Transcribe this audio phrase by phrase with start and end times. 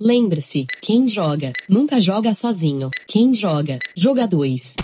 [0.00, 2.90] Lembre-se, quem joga, nunca joga sozinho.
[3.06, 4.74] Quem joga, joga dois.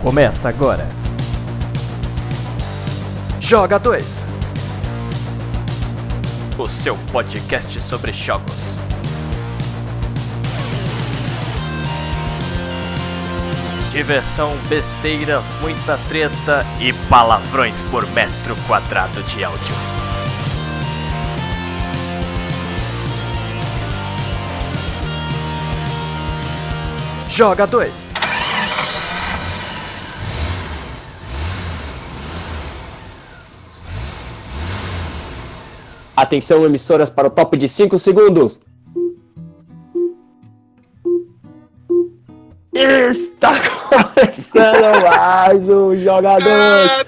[0.00, 0.86] Começa agora.
[3.40, 4.28] Joga 2.
[6.56, 8.83] O seu podcast sobre jogos.
[13.94, 19.72] Diversão, besteiras, muita treta e palavrões por metro quadrado de áudio.
[27.28, 28.12] Joga 2.
[36.16, 38.60] Atenção, emissoras, para o top de 5 segundos.
[42.74, 43.52] Está
[44.34, 47.06] começando mais um jogador.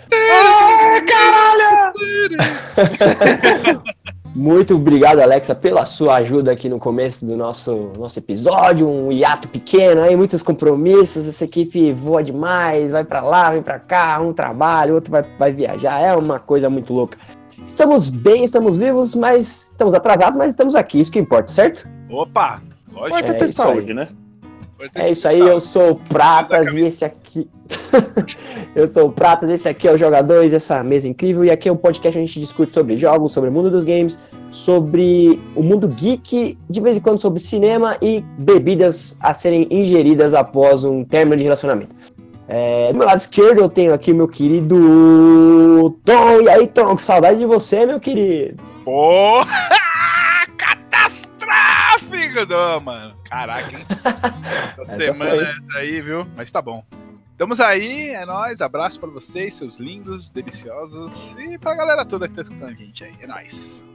[4.35, 8.87] Muito obrigado, Alexa, pela sua ajuda aqui no começo do nosso, nosso episódio.
[8.89, 11.27] Um hiato pequeno aí, muitos compromissos.
[11.27, 15.53] Essa equipe voa demais, vai para lá, vem para cá, um trabalho, outro vai, vai
[15.53, 16.01] viajar.
[16.01, 17.19] É uma coisa muito louca.
[17.65, 21.89] Estamos bem, estamos vivos, mas estamos atrasados, mas estamos aqui, isso que importa, certo?
[22.11, 22.61] Opa!
[22.93, 23.19] Lógico.
[23.19, 23.95] É ter saúde, aí.
[23.95, 24.09] né?
[24.95, 27.49] É isso aí, eu sou o Pratas e esse aqui.
[28.77, 31.45] eu sou o Pratas, esse aqui é o Jogadores, essa mesa incrível.
[31.45, 33.85] E aqui é um podcast onde a gente discute sobre jogos, sobre o mundo dos
[33.85, 39.67] games, sobre o mundo geek, de vez em quando sobre cinema e bebidas a serem
[39.71, 41.97] ingeridas após um término de relacionamento.
[42.49, 46.43] É, do meu lado esquerdo eu tenho aqui o meu querido Tom.
[46.43, 48.63] E aí, Tom, que saudade de você, meu querido.
[48.85, 49.69] Porra!
[50.57, 52.47] Catastrófico!
[52.49, 53.16] Não, mano.
[53.29, 53.85] Caraca, hein?
[54.81, 55.45] Essa semana foi.
[55.45, 56.27] é essa aí, viu?
[56.37, 56.85] Mas tá bom.
[57.33, 58.61] Estamos aí, é nóis.
[58.61, 61.37] Abraço pra vocês, seus lindos, deliciosos.
[61.39, 63.15] E pra galera toda que tá escutando a gente aí.
[63.21, 63.87] É nóis.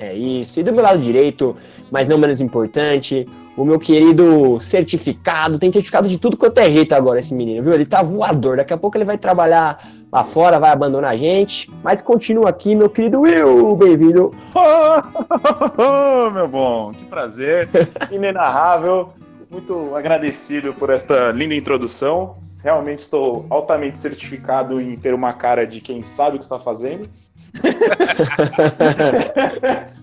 [0.00, 0.58] É isso.
[0.58, 1.54] E do meu lado direito,
[1.90, 5.58] mas não menos importante, o meu querido certificado.
[5.58, 7.74] Tem certificado de tudo quanto é jeito agora, esse menino, viu?
[7.74, 8.56] Ele tá voador.
[8.56, 11.70] Daqui a pouco ele vai trabalhar lá fora, vai abandonar a gente.
[11.84, 13.76] Mas continua aqui, meu querido Will.
[13.76, 14.34] Bem-vindo.
[16.32, 17.68] meu bom, que prazer,
[18.10, 19.10] inenarrável.
[19.50, 22.36] Muito agradecido por esta linda introdução.
[22.62, 27.06] Realmente estou altamente certificado em ter uma cara de quem sabe o que está fazendo.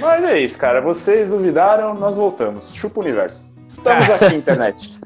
[0.00, 0.80] Mas é isso, cara.
[0.80, 2.72] Vocês duvidaram, nós voltamos.
[2.74, 3.46] Chupa o universo.
[3.68, 4.98] Estamos aqui, internet.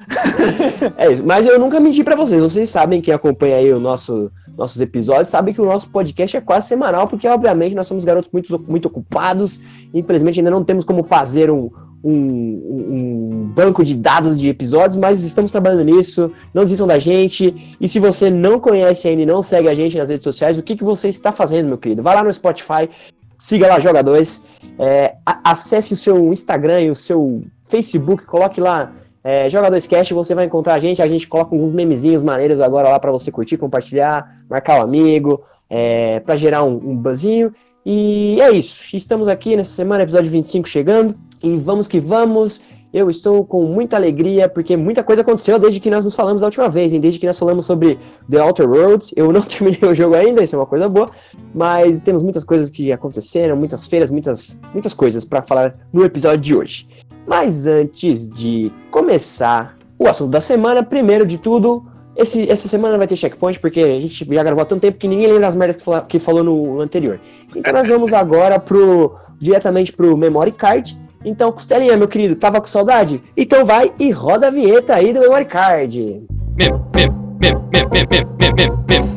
[0.97, 1.25] É isso.
[1.25, 2.41] Mas eu nunca menti pra vocês.
[2.41, 6.41] Vocês sabem, quem acompanha aí o nosso, nossos episódios, sabe que o nosso podcast é
[6.41, 9.60] quase semanal, porque, obviamente, nós somos garotos muito, muito ocupados.
[9.93, 11.70] Infelizmente, ainda não temos como fazer um,
[12.03, 16.32] um, um banco de dados de episódios, mas estamos trabalhando nisso.
[16.54, 17.76] Não desistam da gente.
[17.81, 20.62] E se você não conhece ainda e não segue a gente nas redes sociais, o
[20.62, 22.03] que, que você está fazendo, meu querido?
[22.03, 22.88] Vai lá no Spotify,
[23.37, 24.47] siga lá Jogadores,
[24.78, 28.92] é, a- acesse o seu Instagram e o seu Facebook, coloque lá
[29.22, 31.03] é, Jogadores Cast, você vai encontrar a gente.
[31.03, 35.42] A gente coloca alguns memezinhos maneiros agora lá para você curtir, compartilhar, marcar o amigo,
[35.69, 37.53] é, para gerar um, um buzzinho.
[37.91, 38.94] E é isso.
[38.94, 41.15] Estamos aqui nessa semana, episódio 25 chegando.
[41.43, 42.60] E vamos que vamos.
[42.93, 46.47] Eu estou com muita alegria, porque muita coisa aconteceu desde que nós nos falamos a
[46.47, 47.00] última vez, hein?
[47.00, 47.99] Desde que nós falamos sobre
[48.31, 49.15] The Outer Worlds.
[49.16, 51.10] Eu não terminei o jogo ainda, isso é uma coisa boa.
[51.54, 56.41] Mas temos muitas coisas que aconteceram, muitas feiras, muitas, muitas coisas para falar no episódio
[56.41, 56.87] de hoje.
[57.26, 61.87] Mas antes de começar o assunto da semana, primeiro de tudo,
[62.19, 65.06] esse, essa semana vai ter checkpoint, porque a gente já gravou há tanto tempo que
[65.06, 67.21] ninguém lembra as merdas que, fala- que falou no, anterior.
[67.55, 70.99] Então nós vamos agora pro, diretamente pro Memory Card.
[71.25, 73.23] Então, Costelinha, meu querido, tava com saudade?
[73.37, 76.23] Então vai e roda a vinheta aí do Memory Card.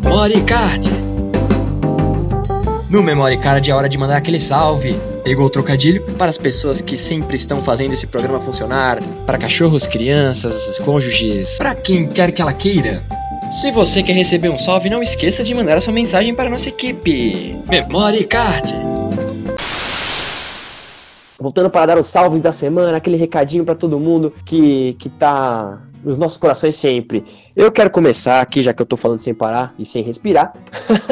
[0.04, 0.90] Memory Card.
[2.90, 4.96] No Memory Card é hora de mandar aquele salve.
[5.24, 9.86] Pegou o trocadilho para as pessoas que sempre estão fazendo esse programa funcionar, para cachorros,
[9.86, 13.04] crianças, cônjuges, para quem quer que ela queira.
[13.62, 16.50] Se você quer receber um salve, não esqueça de mandar a sua mensagem para a
[16.50, 17.56] nossa equipe.
[17.70, 18.74] Memory Card.
[21.40, 25.84] Voltando para dar os salves da semana, aquele recadinho para todo mundo que, que tá
[26.04, 27.24] nos nossos corações sempre.
[27.56, 30.52] Eu quero começar aqui, já que eu tô falando sem parar e sem respirar.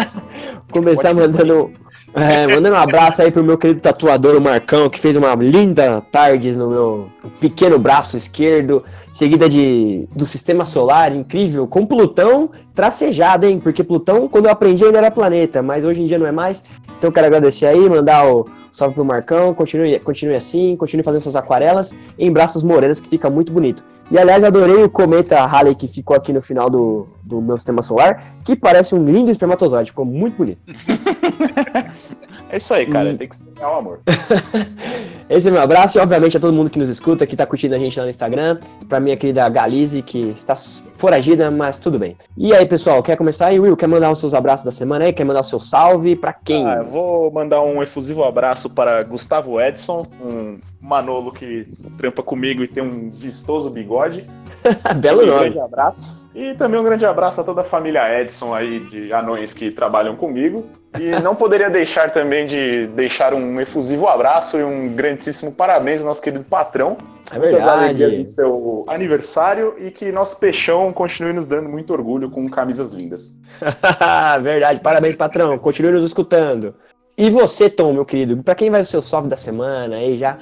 [0.72, 1.72] começar mandando
[2.14, 6.02] É, mandando um abraço aí pro meu querido tatuador, o Marcão, que fez uma linda
[6.12, 7.10] tarde no meu
[7.40, 13.60] pequeno braço esquerdo, seguida de do sistema solar, incrível, com Plutão tracejado, hein?
[13.60, 16.64] Porque Plutão, quando eu aprendi, ainda era planeta, mas hoje em dia não é mais.
[16.98, 21.20] Então eu quero agradecer aí, mandar o salve pro Marcão, continue, continue assim, continue fazendo
[21.20, 23.84] suas aquarelas em braços morenos, que fica muito bonito.
[24.10, 27.82] E aliás, adorei o cometa Halley que ficou aqui no final do, do meu sistema
[27.82, 30.62] solar, que parece um lindo espermatozoide, ficou muito bonito.
[32.50, 33.10] É isso aí, cara.
[33.10, 34.00] E- Tem que ser o amor.
[35.30, 37.76] Esse é meu abraço e, obviamente, a todo mundo que nos escuta, que tá curtindo
[37.76, 38.58] a gente lá no Instagram.
[38.88, 40.56] Pra minha querida Galize, que está
[40.98, 42.18] foragida, mas tudo bem.
[42.36, 43.60] E aí, pessoal, quer começar aí?
[43.60, 45.14] Will, quer mandar os seus abraços da semana aí?
[45.14, 46.16] Quer mandar o seu salve?
[46.16, 46.66] Pra quem?
[46.66, 51.68] Ah, eu vou mandar um efusivo abraço para Gustavo Edson, um Manolo que
[51.98, 54.26] trampa comigo e tem um vistoso bigode.
[54.98, 55.40] Belo um nome.
[55.42, 56.20] grande abraço.
[56.34, 60.16] E também um grande abraço a toda a família Edson aí de anões que trabalham
[60.16, 60.66] comigo.
[60.98, 66.08] E não poderia deixar também de deixar um efusivo abraço e um grandíssimo parabéns ao
[66.08, 66.98] nosso querido patrão.
[67.32, 68.18] É Muitas alegrias verdade.
[68.20, 73.32] no seu aniversário e que nosso peixão continue nos dando muito orgulho com camisas lindas.
[74.42, 74.80] verdade.
[74.80, 75.58] Parabéns, patrão.
[75.60, 76.74] Continue nos escutando.
[77.16, 80.40] E você, Tom, meu querido, pra quem vai o seu salve da semana aí já?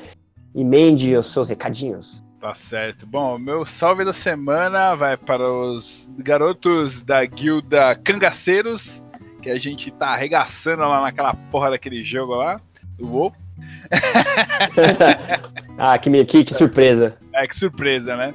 [0.56, 2.24] Emende os seus recadinhos.
[2.40, 3.06] Tá certo.
[3.08, 9.04] Bom, meu salve da semana vai para os garotos da guilda Cangaceiros,
[9.48, 12.60] que a gente tá arregaçando lá naquela porra daquele jogo lá,
[12.98, 13.34] do WoW.
[15.78, 17.18] ah, que, que, que surpresa.
[17.34, 18.34] É, que surpresa, né?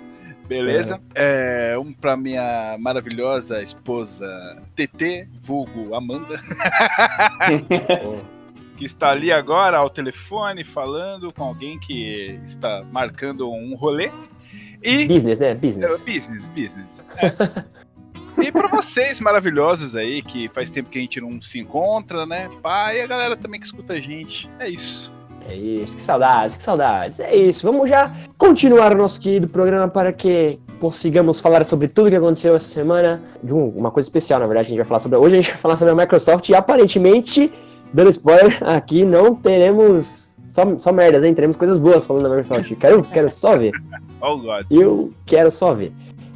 [0.49, 0.99] Beleza?
[1.15, 4.27] É, um pra minha maravilhosa esposa
[4.75, 6.39] TT, vulgo Amanda,
[8.77, 14.11] que está ali agora ao telefone falando com alguém que está marcando um rolê.
[14.83, 15.51] E Business, né?
[15.51, 16.03] É, Business.
[16.03, 17.05] business, business.
[17.19, 17.82] É.
[18.41, 22.49] e pra vocês maravilhosos aí, que faz tempo que a gente não se encontra, né?
[22.63, 24.49] Pá, e a galera também que escuta a gente.
[24.59, 25.13] É isso.
[25.49, 27.19] É isso, que saudades, que saudades.
[27.19, 32.11] É isso, vamos já continuar o nosso querido programa para que consigamos falar sobre tudo
[32.11, 33.21] que aconteceu essa semana.
[33.43, 35.19] De um- uma coisa especial, na verdade, a gente vai falar sobre.
[35.19, 37.53] Hoje a gente vai falar sobre a Microsoft e aparentemente,
[37.93, 41.35] dando spoiler, aqui não teremos só, só merdas, hein?
[41.35, 42.73] Teremos coisas boas falando da Microsoft.
[42.77, 43.73] Quero, quero só ver.
[44.25, 44.65] Oh, God.
[44.71, 45.93] Eu quero só ver.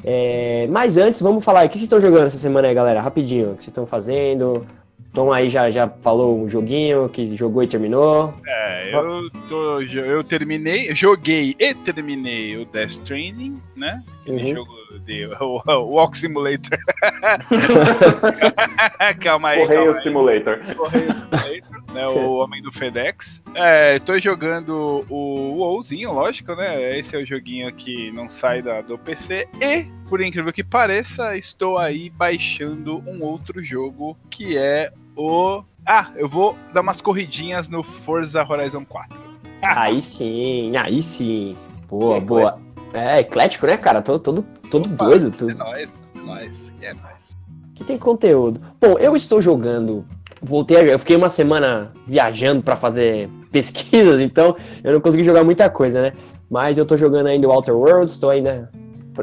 [0.08, 1.67] É, mas antes, vamos falar aí.
[1.67, 3.00] O que vocês estão jogando essa semana aí, galera?
[3.00, 3.49] Rapidinho.
[3.50, 4.64] O que vocês estão fazendo?
[5.12, 8.35] Tom aí já, já falou um joguinho que jogou e terminou.
[8.47, 14.03] É, eu, tô, eu terminei, joguei e terminei o Death Stranding, né?
[14.23, 14.56] Aquele Uhum.
[14.56, 14.73] jogo
[15.06, 16.79] de o, o Walk Simulator.
[19.20, 20.03] calma aí, Correio calma aí.
[20.03, 20.58] Simulator.
[20.76, 23.42] Correio Simulator, né, o Homem do FedEx.
[23.54, 26.98] É, tô jogando o WoWzinho, lógico, né?
[26.98, 29.48] Esse é o joguinho que não sai da, do PC.
[29.60, 35.62] E, por incrível que pareça, estou aí baixando um outro jogo que é o.
[35.84, 39.26] Ah, eu vou dar umas corridinhas no Forza Horizon 4.
[39.62, 41.56] Aí sim, aí sim.
[41.88, 42.60] Boa, É boa.
[42.92, 44.00] É, eclético, né, cara?
[44.00, 45.28] Todo, todo, todo Opa, doido.
[45.28, 45.54] É Tudo.
[45.54, 47.36] nóis, é nóis, é nóis.
[47.74, 48.60] Que tem conteúdo.
[48.80, 50.06] Bom, eu estou jogando.
[50.46, 54.54] Voltei, a- eu fiquei uma semana viajando pra fazer pesquisas, então
[54.84, 56.12] eu não consegui jogar muita coisa, né?
[56.48, 58.70] Mas eu tô jogando ainda o Outer Worlds, tô ainda.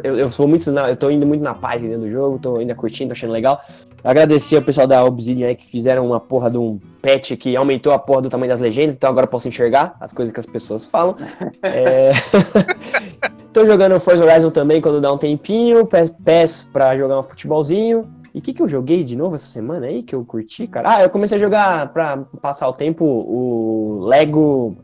[0.03, 2.57] Eu, eu sou muito na- eu tô indo muito na paz dentro do jogo, tô
[2.57, 3.61] ainda curtindo, tô achando legal.
[4.03, 7.93] Agradecer ao pessoal da Obsidian aí que fizeram uma porra de um patch que aumentou
[7.93, 10.45] a porra do tamanho das legendas, então agora eu posso enxergar as coisas que as
[10.45, 11.15] pessoas falam.
[11.63, 12.11] É...
[13.53, 18.09] Tô jogando Forza Horizon também quando dá um tempinho, pe- peço pra jogar um futebolzinho.
[18.33, 20.95] E o que, que eu joguei de novo essa semana aí que eu curti, cara?
[20.95, 24.75] Ah, eu comecei a jogar pra passar o tempo o Lego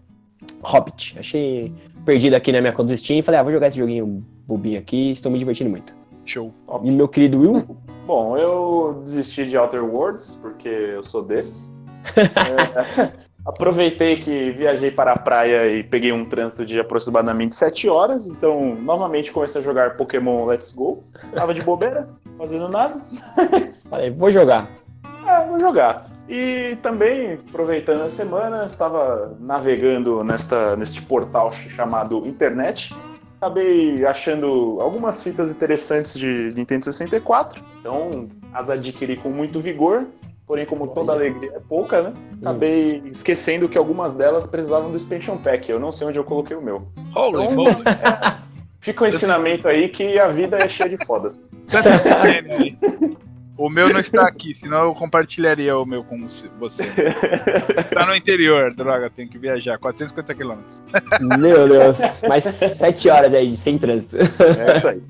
[0.62, 1.18] Hobbit.
[1.18, 1.74] Achei
[2.06, 3.24] perdido aqui na minha conta do Steam.
[3.24, 5.96] Falei, ah, vou jogar esse joguinho bobinho aqui, estou me divertindo muito.
[6.26, 6.54] Show.
[6.84, 7.78] E meu querido Will?
[8.06, 11.72] Bom, eu desisti de Outer Worlds, porque eu sou desses.
[12.16, 13.12] É,
[13.50, 18.76] aproveitei que viajei para a praia e peguei um trânsito de aproximadamente 7 horas, então
[18.76, 21.04] novamente comecei a jogar Pokémon Let's Go.
[21.34, 22.98] Tava de bobeira, fazendo nada.
[23.90, 24.68] Falei, vou jogar.
[25.28, 26.10] É, vou jogar.
[26.30, 32.96] E também, aproveitando a semana, estava navegando nesta, neste portal chamado Internet.
[33.42, 37.64] Acabei achando algumas fitas interessantes de Nintendo 64.
[37.80, 40.06] Então, as adquiri com muito vigor.
[40.50, 42.14] Porém, como toda alegria é pouca, né?
[42.42, 45.70] Acabei esquecendo que algumas delas precisavam do Expansion Pack.
[45.70, 46.88] Eu não sei onde eu coloquei o meu.
[47.16, 47.76] Holy, Então- holy.
[48.82, 51.48] Fica o ensinamento aí que a vida é cheia de fodas.
[52.24, 52.76] Aí?
[53.56, 56.18] O meu não está aqui, senão eu compartilharia o meu com
[56.60, 56.84] você.
[57.94, 60.82] Tá no interior, droga, tenho que viajar 450 quilômetros.
[61.38, 62.22] Meu Deus.
[62.28, 64.18] Mais sete horas aí, sem trânsito.
[64.18, 65.02] É isso aí.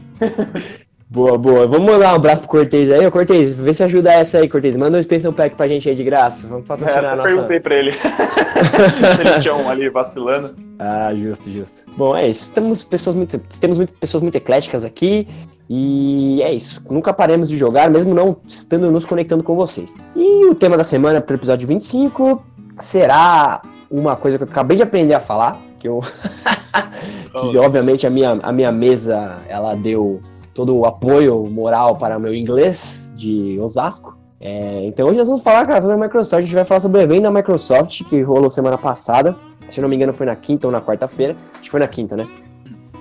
[1.11, 1.65] Boa, boa.
[1.67, 3.03] Vamos mandar um abraço pro Cortez aí.
[3.05, 4.77] Ô, Cortez, vê se ajuda essa aí, Cortez.
[4.77, 6.45] Manda um expansão pack pra gente aí de graça.
[6.47, 7.29] Vamos É, patrocinar a eu nossa.
[7.29, 7.93] perguntei pra ele
[9.15, 10.55] se ele tinha um ali vacilando.
[10.77, 11.81] Ah, justo, justo.
[11.97, 12.51] Bom, é isso.
[12.51, 15.27] Temos pessoas muito, temos muito, pessoas muito ecléticas aqui.
[15.67, 16.83] E é isso.
[16.91, 19.95] Nunca paremos de jogar, mesmo não estando nos conectando com vocês.
[20.15, 22.43] E o tema da semana para o episódio 25
[22.79, 25.57] será uma coisa que eu acabei de aprender a falar.
[25.79, 26.01] Que eu.
[27.51, 30.21] que, obviamente a minha, a minha mesa ela deu
[30.59, 34.17] todo o apoio moral para o meu inglês de Osasco.
[34.41, 36.39] É, então hoje nós vamos falar, cara, sobre a Microsoft.
[36.39, 39.37] A gente vai falar sobre o evento da Microsoft que rolou semana passada.
[39.69, 41.37] Se eu não me engano, foi na quinta ou na quarta-feira.
[41.53, 42.27] Acho que foi na quinta, né?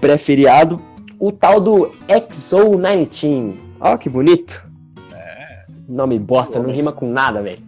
[0.01, 0.81] Pré-feriado.
[1.19, 3.57] O tal do XO19.
[3.81, 4.71] Ó, que bonito.
[5.13, 5.65] É.
[5.89, 7.63] Nome bosta, não rima com nada, velho.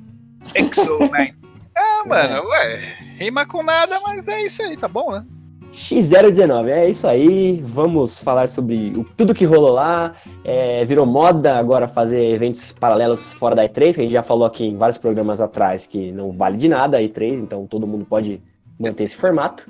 [0.55, 1.35] Exo, né?
[1.77, 2.95] É, mano, ué.
[3.19, 5.25] Rima com nada, mas é isso aí, tá bom, né?
[5.73, 7.61] X019, é isso aí.
[7.63, 10.15] Vamos falar sobre o- tudo que rolou lá.
[10.45, 14.45] É, virou moda agora fazer eventos paralelos fora da E3, que a gente já falou
[14.45, 18.05] aqui em vários programas atrás que não vale de nada a E3, então todo mundo
[18.05, 18.43] pode
[18.79, 19.67] manter esse formato.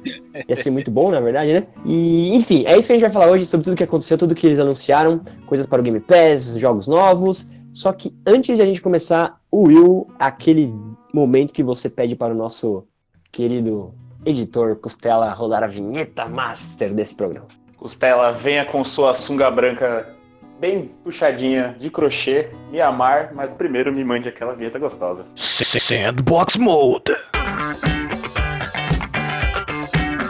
[0.48, 1.66] Ia ser muito bom, na verdade, né?
[1.84, 4.34] E, enfim, é isso que a gente vai falar hoje sobre tudo que aconteceu, tudo
[4.34, 7.50] que eles anunciaram, coisas para o Game Pass, jogos novos.
[7.72, 10.72] Só que antes de a gente começar, o Will, aquele
[11.12, 12.84] momento que você pede para o nosso
[13.32, 13.92] querido
[14.24, 17.46] editor Costela rodar a vinheta master desse programa.
[17.76, 20.14] Costela, venha com sua sunga branca
[20.60, 25.24] bem puxadinha de crochê, me amar, mas primeiro me mande aquela vinheta gostosa.
[25.34, 27.16] Sandbox Mode.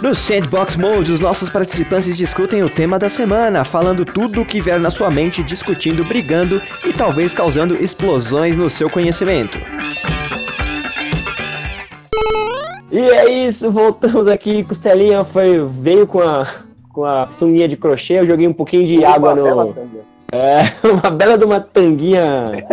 [0.00, 4.60] No Sandbox Mode, os nossos participantes discutem o tema da semana, falando tudo o que
[4.60, 9.58] vier na sua mente, discutindo, brigando e talvez causando explosões no seu conhecimento.
[12.90, 14.64] E é isso, voltamos aqui.
[14.64, 16.46] Costelinha foi, veio com a,
[16.92, 19.74] com a sunguinha de crochê, eu joguei um pouquinho de água no.
[20.32, 22.66] É, uma bela de uma tanguinha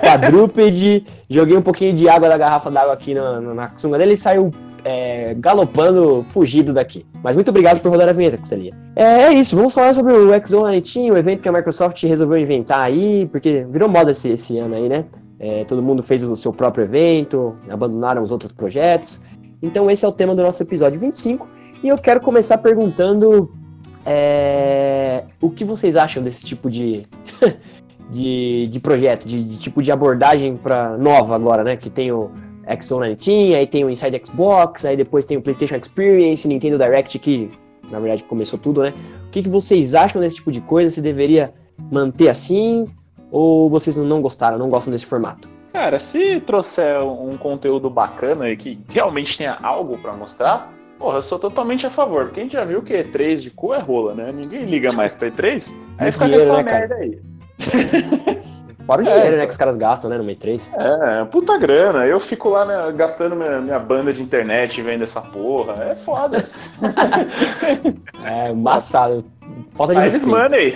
[0.00, 1.04] quadrúpede.
[1.28, 4.16] Joguei um pouquinho de água da garrafa d'água aqui na, na, na sunga dele e
[4.16, 4.52] saiu
[4.84, 7.06] é, galopando, fugido daqui.
[7.22, 8.74] Mas muito obrigado por rodar a vinheta, Costelinha.
[8.94, 12.38] É, é isso, vamos falar sobre o X-Online Team, o evento que a Microsoft resolveu
[12.38, 15.04] inventar aí, porque virou moda esse, esse ano aí, né?
[15.38, 19.22] É, todo mundo fez o seu próprio evento, abandonaram os outros projetos.
[19.62, 21.48] Então esse é o tema do nosso episódio 25
[21.82, 23.52] e eu quero começar perguntando
[24.04, 27.02] é, o que vocês acham desse tipo de,
[28.10, 31.76] de, de projeto, de, de tipo de abordagem para nova agora, né?
[31.76, 32.30] Que tem o
[32.66, 37.50] X19, aí tem o Inside Xbox, aí depois tem o PlayStation Experience, Nintendo Direct, que
[37.90, 38.92] na verdade começou tudo, né?
[39.26, 40.90] O que, que vocês acham desse tipo de coisa?
[40.90, 41.54] Se deveria
[41.90, 42.86] manter assim?
[43.30, 45.48] Ou vocês não gostaram, não gostam desse formato?
[45.72, 51.22] Cara, se trouxer um conteúdo bacana e que realmente tenha algo pra mostrar, porra, eu
[51.22, 52.26] sou totalmente a favor.
[52.26, 54.30] Porque a gente já viu que E3 de cu é rola, né?
[54.32, 55.72] Ninguém liga mais pra E3.
[55.98, 56.78] Aí fica dinheiro, nessa né, cara?
[56.88, 57.18] merda aí.
[58.84, 59.46] Fora o É, dinheiro, né, cara.
[59.46, 60.72] que os caras gastam, né, no Meio 3.
[60.74, 62.04] É, puta grana.
[62.04, 65.74] Eu fico lá né, gastando minha, minha banda de internet vendo essa porra.
[65.84, 66.44] É foda.
[68.24, 69.24] É embaçado.
[69.74, 70.38] Falta de Aí eles respeito.
[70.38, 70.74] mandem.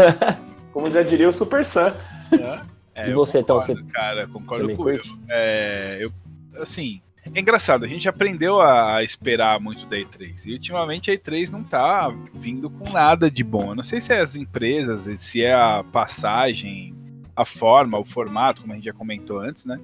[0.72, 1.92] Como já diria o Super Sam.
[2.32, 2.60] É,
[2.94, 5.08] E eu você, então, concordo, cara, concordo Também com curte?
[5.10, 5.18] ele.
[5.30, 6.12] É, eu,
[6.60, 7.00] assim,
[7.34, 10.46] é engraçado, a gente aprendeu a esperar muito da E3.
[10.46, 13.70] E ultimamente a E3 não tá vindo com nada de bom.
[13.70, 16.94] Eu não sei se é as empresas, se é a passagem,
[17.34, 19.78] a forma, o formato, como a gente já comentou antes, né?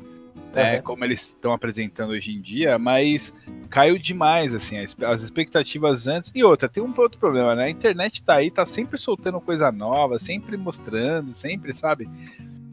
[0.54, 0.82] É, Uhum.
[0.82, 3.34] como eles estão apresentando hoje em dia, mas
[3.68, 6.32] caiu demais, assim, as, as expectativas antes.
[6.34, 7.64] E outra, tem um outro problema, né?
[7.64, 12.08] A internet tá aí, tá sempre soltando coisa nova, sempre mostrando, sempre, sabe?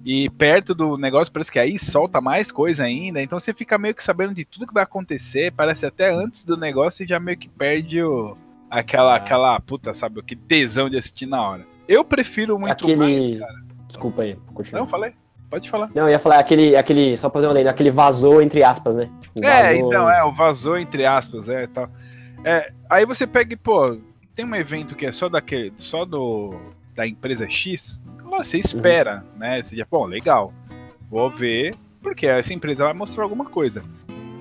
[0.05, 3.19] E perto do negócio, parece que aí solta mais coisa ainda.
[3.19, 5.51] Então você fica meio que sabendo de tudo que vai acontecer.
[5.51, 8.37] Parece até antes do negócio e já meio que perde o,
[8.69, 10.21] aquela, aquela puta, sabe?
[10.21, 11.65] Que tesão de assistir na hora.
[11.87, 12.95] Eu prefiro muito Aquele.
[12.95, 13.65] mais, cara.
[13.87, 14.81] Desculpa aí, continua.
[14.81, 15.13] Não, falei?
[15.49, 15.89] Pode falar.
[15.95, 18.95] Não, eu ia falar aquele, aquele, só pra fazer uma lei, aquele vazou entre aspas,
[18.95, 19.09] né?
[19.21, 21.89] Tipo, É, vazou- então, é, o vazou entre aspas, é, tal.
[22.43, 23.99] É, aí você pega e, pô,
[24.35, 26.53] tem um evento que é só daquele, só do,
[26.93, 28.01] da empresa X,
[28.37, 30.53] você espera, né, você já, pô, legal,
[31.09, 33.83] vou ver, porque essa empresa vai mostrar alguma coisa.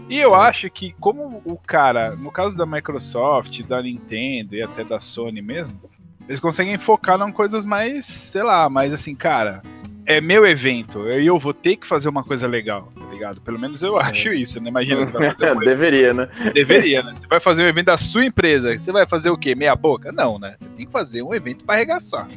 [0.08, 4.84] E eu acho que como o cara, no caso da Microsoft, da Nintendo e até
[4.84, 5.80] da Sony mesmo,
[6.28, 9.62] eles conseguem focar em coisas mais, sei lá, mais assim, cara,
[10.06, 13.40] é meu evento, e eu vou ter que fazer uma coisa legal, tá ligado?
[13.40, 14.68] Pelo menos eu acho isso, né?
[14.68, 16.28] Imagina, você vai fazer um Deveria, né?
[16.52, 17.14] Deveria, né?
[17.16, 19.54] Você vai fazer um evento da sua empresa, você vai fazer o quê?
[19.54, 20.12] Meia boca?
[20.12, 20.54] Não, né?
[20.58, 22.28] Você tem que fazer um evento pra arregaçar.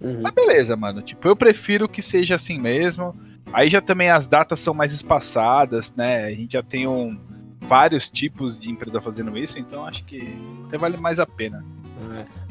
[0.00, 0.20] Uhum.
[0.22, 1.00] Mas beleza, mano.
[1.02, 3.14] Tipo, eu prefiro que seja assim mesmo.
[3.52, 6.24] Aí já também as datas são mais espaçadas, né?
[6.24, 7.18] A gente já tem um,
[7.60, 10.36] vários tipos de empresa fazendo isso, então acho que
[10.66, 11.64] até vale mais a pena.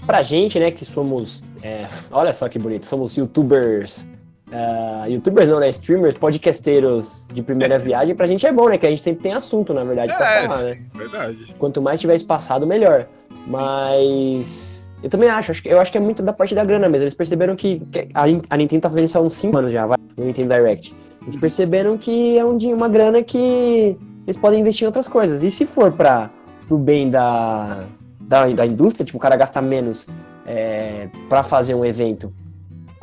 [0.06, 1.44] Pra gente, né, que somos.
[1.62, 4.08] é, olha só que bonito, somos youtubers.
[4.52, 5.70] ah, youtubers não, né?
[5.70, 8.78] Streamers, podcasteiros de primeira viagem, pra gente é bom, né?
[8.78, 10.74] Que a gente sempre tem assunto, na verdade, pra É, falar, né?
[10.76, 11.54] sim, verdade.
[11.60, 13.08] Quanto mais tiver espaçado, melhor.
[13.48, 14.75] Mas.
[15.06, 17.04] Eu também acho, eu acho que é muito da parte da grana mesmo.
[17.04, 17.80] Eles perceberam que,
[18.12, 20.52] a, Nin- a Nintendo tá fazendo isso há uns 5 anos já, vai, no Nintendo
[20.56, 20.96] Direct.
[21.22, 23.96] Eles perceberam que é um, uma grana que
[24.26, 25.44] eles podem investir em outras coisas.
[25.44, 26.32] E se for para
[26.68, 27.84] pro bem da,
[28.22, 30.08] da, da indústria, tipo, o cara gastar menos
[30.44, 32.34] é, para fazer um evento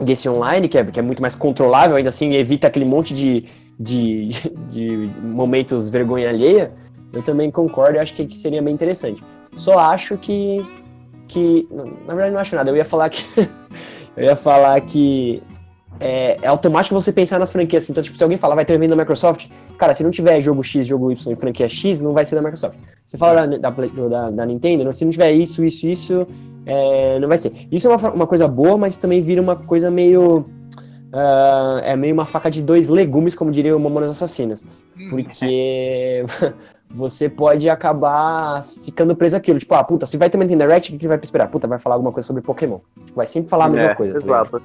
[0.01, 3.45] desse online, que é, que é muito mais controlável, ainda assim evita aquele monte de,
[3.79, 4.31] de,
[4.69, 6.73] de momentos vergonha alheia,
[7.13, 9.23] eu também concordo e acho que seria bem interessante.
[9.55, 10.57] Só acho que.
[11.33, 11.69] Que
[12.07, 12.71] na verdade, não acho nada.
[12.71, 13.25] Eu ia falar que.
[14.17, 15.43] eu ia falar que.
[16.01, 17.89] É, é automático você pensar nas franquias.
[17.89, 19.49] Então, tipo, se alguém falar vai ter um evento da Microsoft,
[19.79, 22.43] cara, se não tiver jogo X, jogo Y e franquia X, não vai ser da
[22.43, 22.79] Microsoft.
[23.05, 26.27] Você fala da, da, da, da Nintendo, se não tiver isso, isso, isso,
[26.67, 27.53] é, não vai ser.
[27.71, 30.45] Isso é uma, uma coisa boa, mas também vira uma coisa meio.
[31.13, 34.65] ah, é meio uma faca de dois legumes, como diria o Mamonas Assassinas.
[34.99, 36.25] Hum, Porque
[36.95, 39.59] você pode acabar ficando preso àquilo.
[39.59, 41.49] Tipo, ah, puta, se vai ter uma Direct, o que você vai esperar?
[41.51, 42.79] Puta, vai falar alguma coisa sobre Pokémon.
[43.05, 44.13] Tipo, vai sempre falar a mesma É, coisa.
[44.15, 44.19] tá?
[44.25, 44.63] Exato.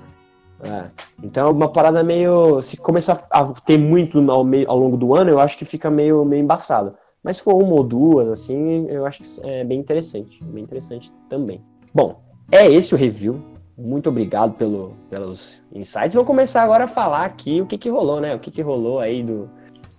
[0.64, 0.86] É.
[1.24, 2.62] Então é uma parada meio.
[2.62, 5.90] Se começar a ter muito ao, meio- ao longo do ano, eu acho que fica
[5.90, 6.94] meio, meio embaçado.
[7.24, 10.44] Mas se for uma ou duas, assim, eu acho que é bem interessante.
[10.44, 11.62] Bem interessante também.
[11.94, 13.40] Bom, é esse o review.
[13.78, 16.16] Muito obrigado pelo, pelos insights.
[16.16, 18.34] Vou começar agora a falar aqui o que, que rolou, né?
[18.34, 19.48] O que, que rolou aí do,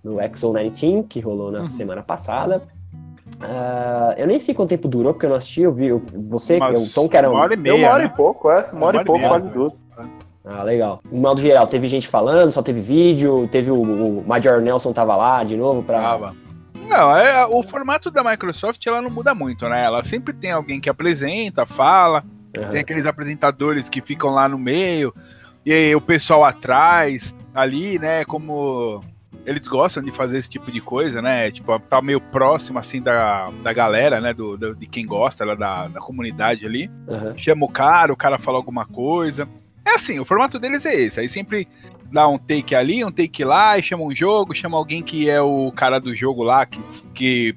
[0.09, 1.67] do XO19, que rolou na Uhum.
[1.67, 2.62] semana passada.
[3.41, 5.61] Ah, eu nem sei quanto tempo durou, porque eu não assisti.
[5.62, 7.87] Eu vi eu- você, Mas o Tom, que era um, uma hora e Deu meia.
[7.87, 8.11] uma hora né?
[8.12, 8.69] e pouco, é.
[8.73, 9.55] Uma hora e pouco, meia, quase né?
[9.55, 9.73] duas.
[10.45, 11.00] Ah, legal.
[11.12, 15.15] No modo geral, teve gente falando, só teve vídeo, teve o, o Major Nelson tava
[15.15, 16.00] lá de novo pra.
[16.00, 16.35] Tava.
[16.88, 19.85] Não, é, o formato da Microsoft ela não muda muito, né?
[19.85, 22.25] Ela sempre tem alguém que apresenta, fala,
[22.57, 22.71] Aham.
[22.71, 25.12] tem aqueles apresentadores que ficam lá no meio,
[25.67, 28.25] e aí o pessoal atrás, ali, né?
[28.25, 29.03] Como
[29.49, 31.50] eles gostam de fazer esse tipo de coisa, né?
[31.50, 34.33] Tipo, tá meio próximo, assim, da, da galera, né?
[34.35, 36.90] Do, do- de quem gosta lá da, da comunidade ali.
[37.09, 37.35] Aham.
[37.37, 39.49] Chama o cara, o cara fala alguma coisa.
[39.85, 41.19] É assim, o formato deles é esse.
[41.21, 41.67] Aí sempre
[42.12, 45.40] dá um take ali, um take lá, e chama um jogo, chama alguém que é
[45.40, 46.81] o cara do jogo lá, que,
[47.14, 47.55] que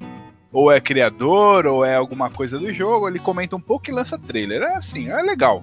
[0.50, 4.18] ou é criador, ou é alguma coisa do jogo, ele comenta um pouco e lança
[4.18, 4.62] trailer.
[4.62, 5.62] É assim, é legal.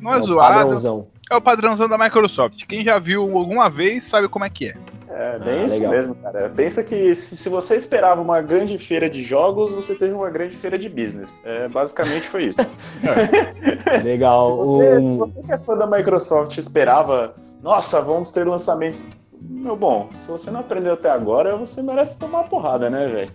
[0.00, 1.08] Não é, É o zoado, padrãozão.
[1.30, 2.64] é o padrãozão da Microsoft.
[2.66, 4.76] Quem já viu alguma vez sabe como é que é.
[5.16, 5.92] É, bem Ah, isso legal.
[5.92, 6.52] mesmo, cara.
[6.54, 10.56] Pensa que se, se você esperava uma grande feira de jogos, você teve uma grande
[10.56, 11.38] feira de business.
[11.44, 12.60] É, basicamente foi isso.
[14.00, 14.56] se, Legal.
[14.56, 19.04] você, se Um- você que é fã da Microsoft esperava, nossa, vamos ter lançamentos.
[19.46, 23.30] Meu bom, se você não aprendeu até agora, você merece tomar uma porrada, né, velho?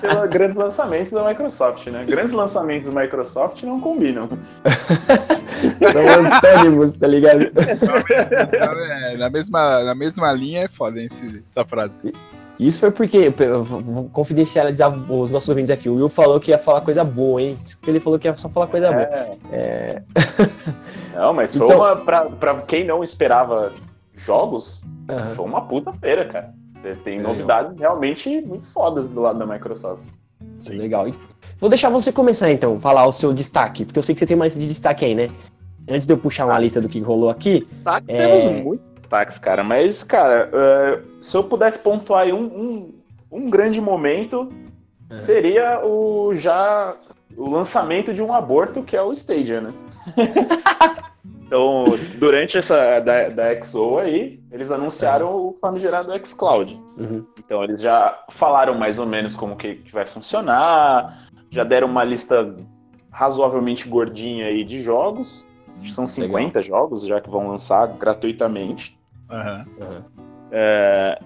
[0.00, 2.04] Ter grandes lançamentos da Microsoft, né?
[2.04, 4.28] Grandes lançamentos da Microsoft não combinam.
[5.92, 7.50] São antônimos, tá ligado?
[8.90, 11.08] É, na, mesma, na mesma linha é foda hein,
[11.50, 12.12] essa frase.
[12.58, 15.88] Isso foi porque, vou confidencializar os nossos ouvintes aqui.
[15.88, 17.58] O Will falou que ia falar coisa boa, hein?
[17.64, 19.02] Isso porque ele falou que ia só falar coisa boa.
[19.02, 19.36] É.
[19.50, 20.02] É,
[21.16, 21.96] Não, mas foi Então- uma.
[21.96, 23.72] Pra, pra quem não esperava
[24.24, 25.34] jogos, aham.
[25.34, 26.54] foi uma puta feira, cara.
[27.02, 27.32] Tem Legal.
[27.32, 30.02] novidades realmente muito fodas do lado da Microsoft.
[30.68, 31.08] Legal.
[31.08, 31.14] E
[31.58, 34.34] Vou deixar você começar então, falar o seu destaque, porque eu sei que você tem
[34.34, 35.28] uma lista de destaque aí, né?
[35.88, 38.18] Antes de eu puxar uma lista do que rolou aqui, Destaques, É.
[38.40, 39.62] temos muitos destaques, cara.
[39.62, 42.94] Mas, cara, eh, se eu pudesse pontuar aí um, um,
[43.30, 44.48] um grande momento,
[45.10, 45.16] É.
[45.16, 46.96] seria o já
[47.36, 49.72] o lançamento de um aborto, que é o Stadia, né?
[51.46, 51.84] então,
[52.18, 56.80] durante essa da, da XO aí, eles anunciaram o famigerado xCloud.
[56.96, 57.24] Uhum.
[57.38, 62.04] Então eles já falaram mais ou menos como que, que vai funcionar, já deram uma
[62.04, 62.54] lista
[63.10, 65.46] razoavelmente gordinha aí de jogos.
[65.80, 68.98] Acho que São 50 jogos já que vão lançar gratuitamente.
[69.30, 69.64] Aham.
[70.50, 71.18] É,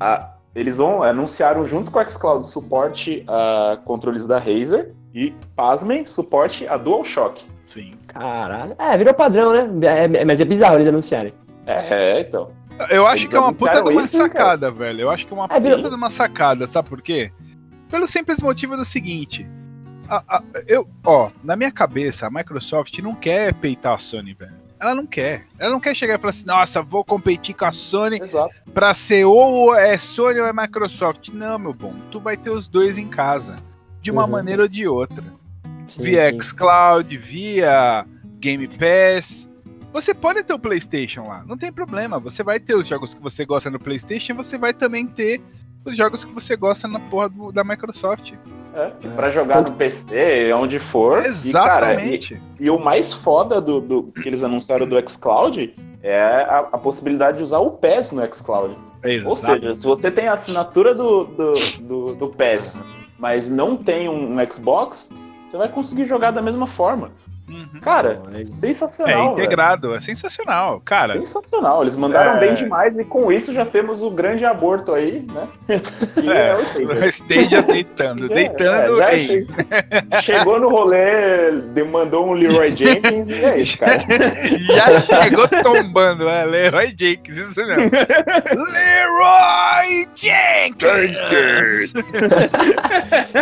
[0.00, 6.04] a- eles vão anunciaram junto com o xCloud suporte a controles da Razer e, pasmem,
[6.06, 7.44] suporte a DualShock.
[7.68, 7.94] Sim.
[8.06, 8.74] caralho.
[8.78, 9.86] É, virou padrão, né?
[9.86, 11.34] É- é- mas é bizarro eles anunciarem.
[11.66, 12.50] É, então.
[12.90, 14.28] Eu acho Eles que é uma puta de uma isso, cara.
[14.28, 15.00] sacada, velho.
[15.02, 17.30] Eu acho que é uma É, virou- puta de uma sacada, sabe por quê?
[17.90, 19.46] Pelo simples motivo do seguinte.
[20.10, 24.54] a- a- eu, ó, na minha cabeça, a Microsoft não quer peitar a Sony, velho.
[24.80, 25.44] Ela não quer.
[25.58, 28.54] Ela não quer chegar e falar assim, nossa, vou competir com a Sony Exato.
[28.72, 31.28] pra ser ou é Sony ou é Microsoft.
[31.28, 31.92] Não, meu bom.
[32.10, 33.56] Tu vai ter os dois em casa.
[34.00, 34.30] De uma Uhum.
[34.30, 35.24] maneira ou de outra
[35.88, 36.40] Sim, via sim.
[36.40, 38.04] xCloud, via
[38.38, 39.48] Game Pass.
[39.92, 42.18] Você pode ter o PlayStation lá, não tem problema.
[42.18, 45.40] Você vai ter os jogos que você gosta no PlayStation, você vai também ter
[45.84, 48.32] os jogos que você gosta na porra do- da Microsoft.
[48.74, 51.20] É, pra jogar no PC, onde for.
[51.20, 51.48] E, cara, e,
[51.96, 52.42] Exatamente.
[52.60, 57.38] e o mais foda do, do que eles anunciaram do xCloud é a, a possibilidade
[57.38, 58.76] de usar o PES no xCloud.
[59.02, 59.36] Ou Exato.
[59.60, 62.78] seja, se você tem a assinatura do, do, do, do PES,
[63.18, 65.10] mas não tem um, um Xbox,
[65.50, 67.10] você vai conseguir jogar da mesma forma.
[67.50, 67.80] Uhum.
[67.80, 69.34] Cara, É É sensacional.
[69.34, 69.46] velho.
[69.46, 70.82] integrado, é sensacional.
[70.84, 72.40] Cara, Sensacional, eles mandaram É.
[72.40, 75.48] bem demais e com isso já temos o grande aborto aí, né?
[76.14, 76.86] Que É, é o Stadia.
[76.92, 79.00] o Stadia deitando, É, deitando.
[79.00, 79.46] é, ei.
[80.24, 84.02] Chegou no rolê, demandou um Leroy Jenkins e é isso, cara.
[84.68, 87.90] Já chegou tombando, é Leroy Jenkins, isso mesmo.
[88.72, 91.92] Leroy Jenkins!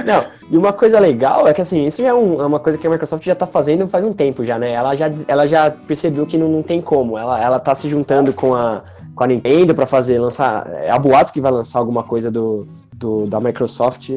[0.05, 2.78] Não, e uma coisa legal é que assim, isso já é, um- é uma coisa
[2.78, 4.72] que a Microsoft já tá fazendo faz um tempo já, né?
[4.72, 7.18] Ela já, ela já percebeu que não, não tem como.
[7.18, 8.82] Ela, ela tá se juntando com a,
[9.14, 10.68] com a Nintendo pra fazer, lançar.
[10.72, 14.11] É a Boatos que vai lançar alguma coisa do, do, da Microsoft.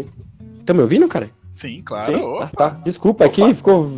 [0.66, 1.30] Tá me ouvindo, cara?
[1.50, 2.06] Sim, claro.
[2.06, 2.16] Sim.
[2.22, 2.70] Opa, Ah, tá.
[2.84, 3.90] Desculpa, aqui ficou,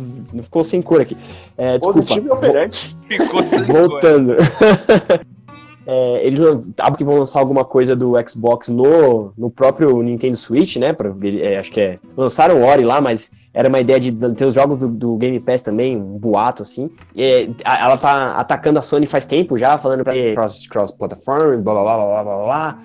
[0.42, 1.14] ficou sem cor aqui.
[1.58, 2.00] É, desculpa.
[2.00, 2.96] Positivo e operante.
[3.06, 3.74] ficou sem cor.
[3.88, 4.36] Voltando.
[5.86, 6.38] É, eles
[6.76, 10.92] sabem que vão lançar alguma coisa do Xbox no, no próprio Nintendo Switch, né?
[10.92, 11.98] Pra, é, acho que é.
[12.16, 15.38] Lançaram o Ori lá, mas era uma ideia de ter os jogos do, do Game
[15.40, 16.88] Pass também, um boato assim.
[17.14, 21.60] E, é, ela tá atacando a Sony faz tempo já, falando pra cross, cross platform,
[21.60, 22.78] blá blá blá blá blá blá blá.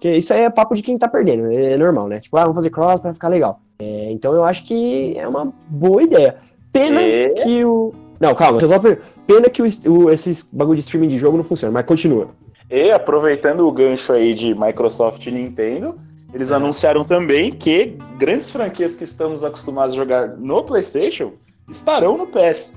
[0.00, 2.20] Que isso aí é papo de quem tá perdendo, é normal, né?
[2.20, 3.60] Tipo, ah, vamos fazer cross pra ficar legal.
[3.78, 6.36] É, então eu acho que é uma boa ideia.
[6.72, 7.30] Pena É.
[7.30, 7.92] que o.
[8.20, 8.58] Não, calma,
[9.26, 12.28] Pena que o, o, esses bagulho de streaming de jogo não funciona, mas continua.
[12.70, 15.96] E aproveitando o gancho aí de Microsoft e Nintendo,
[16.32, 21.32] eles anunciaram também que grandes franquias que estamos acostumados a jogar no PlayStation
[21.68, 22.72] estarão no PES.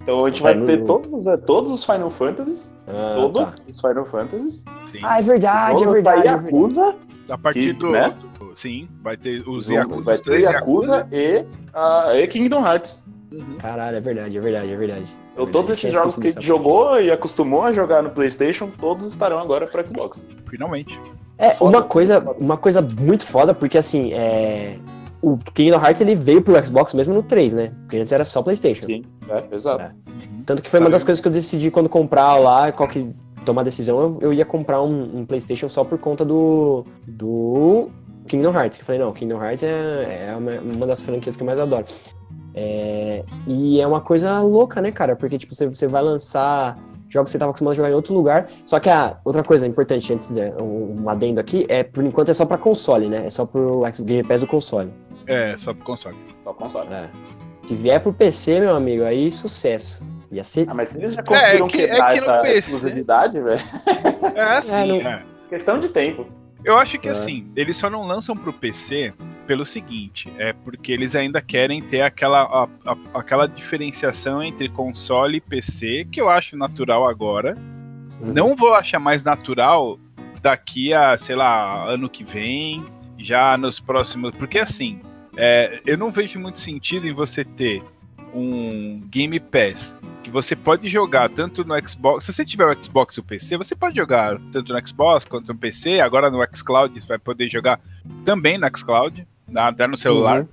[0.00, 3.40] Então a gente vai Tá no- ter todos, é, todos os Final Fantasies, Ah, todos
[3.42, 3.54] tá.
[3.70, 4.98] os Final Fantasies, Sim.
[5.02, 6.22] Ah, é verdade, é verdade.
[6.22, 6.32] da é.
[6.34, 6.94] Yakuza,
[7.30, 8.14] A partir que, do, né?
[8.54, 13.02] Sim, vai ter os vai Yakuza, ter os três Yakuza e, ah, e Kingdom Hearts.
[13.34, 13.56] Uhum.
[13.58, 15.16] Caralho, é verdade, é verdade, é verdade.
[15.32, 19.10] Então É todos verdade, esses jogos que jogou e acostumou a jogar no PlayStation, todos
[19.12, 20.24] estarão agora para Xbox.
[20.48, 20.98] Finalmente.
[21.36, 24.78] É, Foda, uma coisa, uma coisa muito foda, porque assim, é...
[25.20, 27.72] o Kingdom Hearts ele veio pro Xbox mesmo no 3, né?
[27.80, 28.86] Porque antes era só PlayStation.
[28.86, 29.82] Sim, é, exato.
[29.82, 29.92] É.
[30.46, 30.92] Tanto que foi uma Saiu.
[30.92, 33.12] das coisas que eu decidi quando comprar lá, qual que
[33.44, 37.90] tomar a decisão, eu, eu ia comprar um, um PlayStation só por conta do do
[38.28, 38.78] Kingdom Hearts.
[38.78, 41.58] Que eu falei, não, Kingdom Hearts é, é uma, uma das franquias que eu mais
[41.58, 41.84] adoro.
[42.54, 45.16] É, e é uma coisa louca, né, cara?
[45.16, 48.14] Porque tipo, você, você vai lançar jogos que você estava acostumado a jogar em outro
[48.14, 48.48] lugar.
[48.64, 52.30] Só que a outra coisa importante antes de um, um adendo aqui é por enquanto
[52.30, 53.26] é só pra console, né?
[53.26, 54.90] É só pro Game Pass do console.
[55.26, 56.16] É, só pro console.
[56.44, 56.88] Só console.
[56.92, 57.08] É.
[57.66, 60.04] Se vier pro PC, meu amigo, aí sucesso.
[60.30, 62.58] Ia ser Ah, mas se eles já conseguiram é que- quebrar é que essa PC
[62.58, 63.60] exclusividade, velho,
[64.34, 65.22] É assim, não- é.
[65.48, 66.26] questão de tempo.
[66.64, 67.10] Eu acho que É.
[67.12, 69.12] assim, eles só não lançam pro PC
[69.46, 75.36] pelo seguinte, é porque eles ainda querem ter aquela, a- a- aquela diferenciação entre console
[75.36, 77.56] e PC, que eu acho natural agora.
[78.20, 78.32] Uhum.
[78.32, 79.98] Não vou achar mais natural
[80.40, 82.84] daqui a, sei lá, ano que vem,
[83.18, 84.34] já nos próximos.
[84.36, 85.00] Porque assim,
[85.36, 87.82] é, eu não vejo muito sentido em você ter
[88.34, 92.24] um Game Pass que você pode jogar tanto no Xbox.
[92.24, 95.48] Se você tiver o Xbox e o PC, você pode jogar tanto no Xbox quanto
[95.52, 96.00] no PC.
[96.00, 97.78] Agora no xCloud você vai poder jogar
[98.24, 100.40] também no xCloud, até no celular.
[100.42, 100.48] Uhum.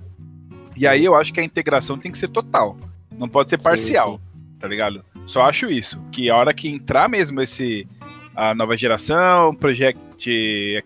[0.76, 2.76] E aí eu acho que a integração tem que ser total.
[3.16, 4.58] Não pode ser Sim, parcial, sim.
[4.58, 5.04] tá ligado?
[5.26, 6.00] Só acho isso.
[6.10, 7.86] Que a hora que entrar mesmo esse
[8.34, 10.00] a nova geração, Project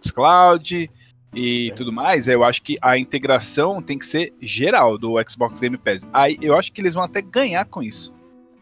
[0.02, 0.90] xCloud
[1.34, 1.74] e É.
[1.74, 6.06] tudo mais, eu acho que a integração tem que ser geral do Xbox Game Pass.
[6.12, 8.12] Aí eu acho que eles vão até ganhar com isso.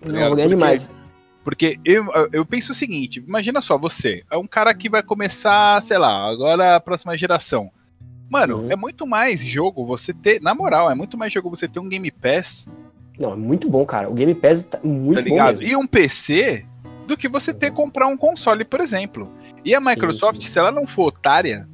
[0.02, 0.92] tá Não, vou ganhar demais.
[1.42, 5.82] Porque eu, eu penso o seguinte: imagina só, você é um cara que vai começar,
[5.82, 7.70] sei lá, agora a próxima geração.
[8.30, 8.70] Mano, Uhum.
[8.72, 11.88] é muito mais jogo você ter, na moral, é muito mais jogo você ter um
[11.88, 12.68] Game Pass,
[13.18, 14.08] Não, é muito bom, cara.
[14.10, 15.58] O Game Pass tá muito tá bom ligado?
[15.58, 15.66] mesmo.
[15.66, 16.66] E um PC
[17.06, 19.30] do que você ter comprar um console, por exemplo.
[19.64, 20.48] E a Microsoft, sim.
[20.48, 21.68] se ela não for otária,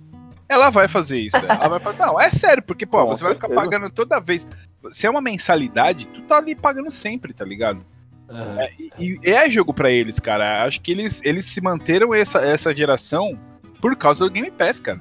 [0.49, 1.37] ela vai fazer isso.
[1.37, 4.47] Ela vai falar, não, é sério, porque, pô, você vai ficar pagando toda vez.
[4.91, 7.81] Se é uma mensalidade, tu tá ali pagando sempre, tá ligado?
[8.29, 8.59] Aham.
[8.99, 10.65] E e é jogo pra eles, cara.
[10.65, 13.39] Acho que eles, eles se manteram essa, essa geração
[13.81, 15.01] por causa do Game Pass, cara.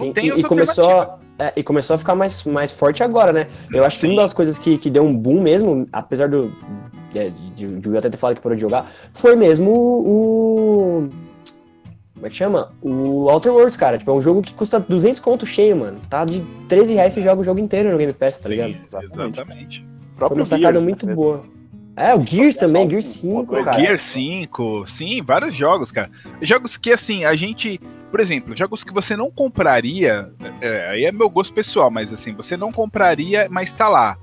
[0.00, 3.32] Não Sim, tem e, e começou, é, e começou a ficar mais, mais forte agora,
[3.32, 3.46] né?
[3.72, 4.12] Eu acho que Sim.
[4.14, 6.52] uma das coisas que, que deu um boom mesmo, apesar do.
[7.14, 11.08] é, de, de, de eu até ter falado que parou de jogar, foi mesmo o.
[12.14, 12.72] Como é que chama?
[12.82, 13.96] O Outer Worlds, cara.
[13.96, 15.98] Tipo, é um jogo que custa 200 conto cheio, mano.
[16.08, 18.74] Tá de 13 reais você joga o jogo inteiro no Game Pass, tá ligado?
[18.78, 19.38] Exatamente.
[19.38, 19.86] Exatamente.
[20.16, 21.14] Foi uma sacada Gears, muito né?
[21.14, 21.44] boa.
[22.00, 23.80] É, o Gears também, Gears 5, Uma coisa- cara.
[23.80, 26.10] Gear 5, sim, vários jogos, cara.
[26.40, 27.78] Jogos que, assim, a gente
[28.10, 32.32] por exemplo, jogos que você não compraria, é, aí é meu gosto pessoal, mas assim,
[32.34, 34.18] você não compraria, mas tá lá.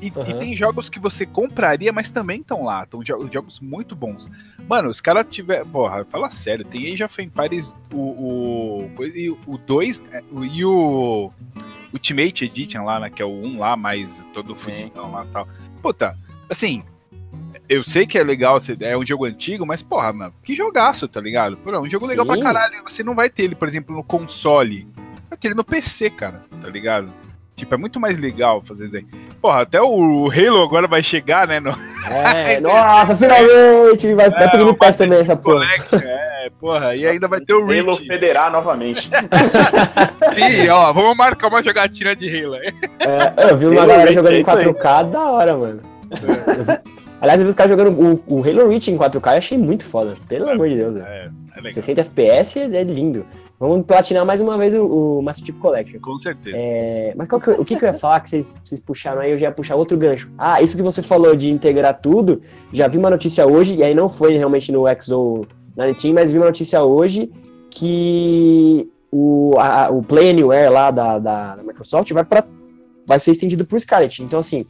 [0.00, 0.28] E, Aham.
[0.30, 2.84] e tem jogos que você compraria, mas também estão lá.
[2.84, 4.28] Estão jogos muito bons.
[4.68, 5.66] Mano, os caras tiveram.
[5.66, 7.98] Porra, fala sério, tem Age of Empires o.
[8.84, 11.30] O, coisa- e o 2 é, o- e o
[11.92, 13.10] Ultimate Edition lá, né?
[13.10, 15.48] Que é o 1 lá, mais todo fudidão lá e tal.
[15.82, 16.16] Puta,
[16.48, 16.84] assim.
[17.72, 21.20] Eu sei que é legal, é um jogo antigo, mas, porra, mano, que jogaço, tá
[21.20, 21.56] ligado?
[21.56, 22.42] Pô, é um jogo legal pra Sim.
[22.42, 22.82] caralho.
[22.86, 24.86] Você não vai ter ele, por exemplo, no console.
[25.30, 27.08] Vai ter ele no PC, cara, tá ligado?
[27.56, 29.06] Tipo, é muito mais legal fazer isso daí.
[29.40, 31.60] Porra, até o Halo agora vai chegar, né?
[31.60, 31.70] No
[32.10, 34.12] É, nossa, finalmente!
[34.14, 35.66] Vai, vai pro Pass também essa porra.
[35.92, 36.96] É, porra.
[36.96, 38.06] E ainda vai ter o Halo Reach.
[38.06, 39.08] Federar novamente.
[40.34, 42.56] Sim, ó, vamos marcar uma jogatina de Halo.
[42.56, 44.44] É, eu vi uma Halo galera jogando é em aí.
[44.44, 45.80] 4K da hora, mano.
[46.10, 47.96] Vi- Aliás, eu vi os caras jogando
[48.28, 50.14] o, o Halo Reach em 4K e achei muito foda.
[50.28, 50.96] Pelo amor de Deus.
[50.96, 51.72] É, é legal.
[51.72, 53.24] 60 FPS é lindo.
[53.60, 54.84] Vamos platinar mais uma vez o,
[55.18, 56.00] o Master Chief Collection.
[56.00, 56.56] Com certeza.
[56.58, 59.30] É, mas que o que, que eu ia falar que vocês, vocês puxaram aí?
[59.30, 60.32] Eu já ia puxar outro gancho.
[60.36, 62.42] Ah, isso que você falou de integrar tudo.
[62.72, 66.38] Já vi uma notícia hoje, e aí não foi realmente no XO 19, mas vi
[66.38, 67.30] uma notícia hoje
[67.70, 72.44] que o, a- o Play Anywhere lá da, da, da Microsoft vai, pra,
[73.06, 74.22] vai ser estendido pro Scarlet.
[74.22, 74.66] Então, assim,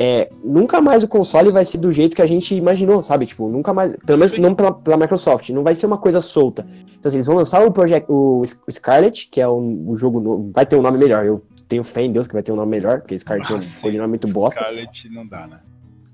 [0.00, 3.26] é, nunca mais o console vai ser do jeito que a gente imaginou, sabe?
[3.26, 3.96] Tipo, nunca mais.
[4.06, 4.40] Pelo menos Sim.
[4.40, 5.50] não pela, pela Microsoft.
[5.50, 6.64] Não vai ser uma coisa solta.
[6.96, 9.56] Então, assim, eles vão lançar o, Project, o Scarlet, que é o,
[9.88, 10.52] o jogo novo.
[10.54, 11.26] Vai ter um nome melhor.
[11.26, 13.58] Eu tenho fé em Deus que vai ter um nome melhor, porque Scarlet é um
[13.58, 14.60] Ah, codinome muito bosta.
[14.60, 15.58] Scarlet não dá, né?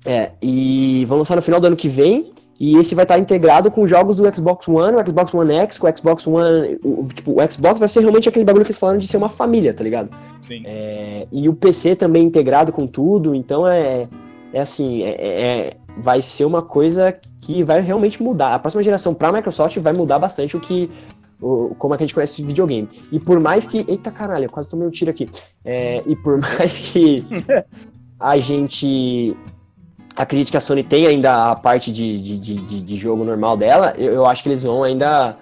[0.03, 2.33] É, e vão lançar no final do ano que vem.
[2.59, 5.87] E esse vai estar integrado com jogos do Xbox One, o Xbox One X, com
[5.87, 6.79] o Xbox One.
[6.83, 9.29] O, tipo, o Xbox vai ser realmente aquele bagulho que eles falaram de ser uma
[9.29, 10.09] família, tá ligado?
[10.41, 10.63] Sim.
[10.65, 14.07] É, e o PC também integrado com tudo, então é,
[14.53, 18.55] é assim, é, é- vai ser uma coisa que vai realmente mudar.
[18.55, 20.89] A próxima geração para a Microsoft vai mudar bastante o que,
[21.41, 22.87] o, como é que a gente conhece esse videogame.
[23.11, 25.29] E por mais que, eita caralho, eu quase tomei um tiro aqui.
[25.63, 27.25] É, e por mais que
[28.19, 29.35] a gente
[30.15, 33.93] acredite que a Sony tem ainda a parte de, de, de, de- jogo normal dela,
[33.97, 35.37] eu, eu acho que eles vão ainda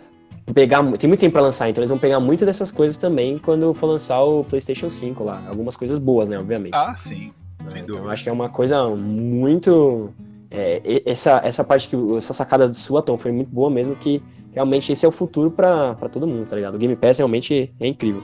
[0.53, 0.83] pegar.
[0.97, 3.87] Tem muito tempo pra lançar, então eles vão pegar muito dessas coisas também quando for
[3.87, 5.41] lançar o PlayStation 5 lá.
[5.47, 6.73] Algumas coisas boas, né, obviamente.
[6.75, 7.31] Ah, sim.
[7.75, 10.09] Então, eu acho que é uma coisa muito.
[10.51, 11.95] é, essa, essa parte que.
[12.17, 15.95] Essa sacada sua, Tom, foi muito boa mesmo, que realmente esse é o futuro pra
[16.11, 16.75] todo mundo, tá ligado?
[16.75, 18.21] O Game Pass realmente é incrível.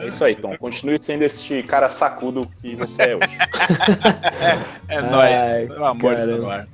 [0.00, 0.56] É isso aí, Tom.
[0.58, 3.36] Continue sendo este cara sacudo que você é hoje.
[4.88, 5.68] É Ai, nóis.
[5.68, 6.26] Pelo amor de.
[6.26, 6.44] Deus.
[6.44, 6.66] É.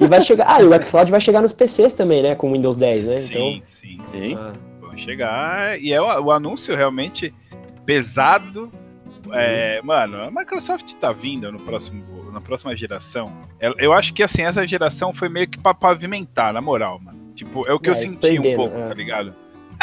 [0.00, 0.46] E vai chegar.
[0.48, 2.34] Ah, e o xCloud vai chegar nos PCs também, né?
[2.34, 3.14] Com Windows 10, né?
[3.16, 3.98] Sim, sim, sim.
[4.02, 4.34] Sim.
[4.36, 5.78] Ah, Vão chegar.
[5.80, 7.34] E é o, o anúncio realmente
[7.84, 8.70] pesado.
[9.32, 13.32] É, mano, a Microsoft tá vindo no próximo, na próxima geração.
[13.60, 17.18] Eu, eu acho que assim, essa geração foi meio que pra pavimentar, na moral, mano.
[17.34, 18.86] Tipo, é o que eu É, senti um pouco, é.
[18.88, 19.34] tá ligado?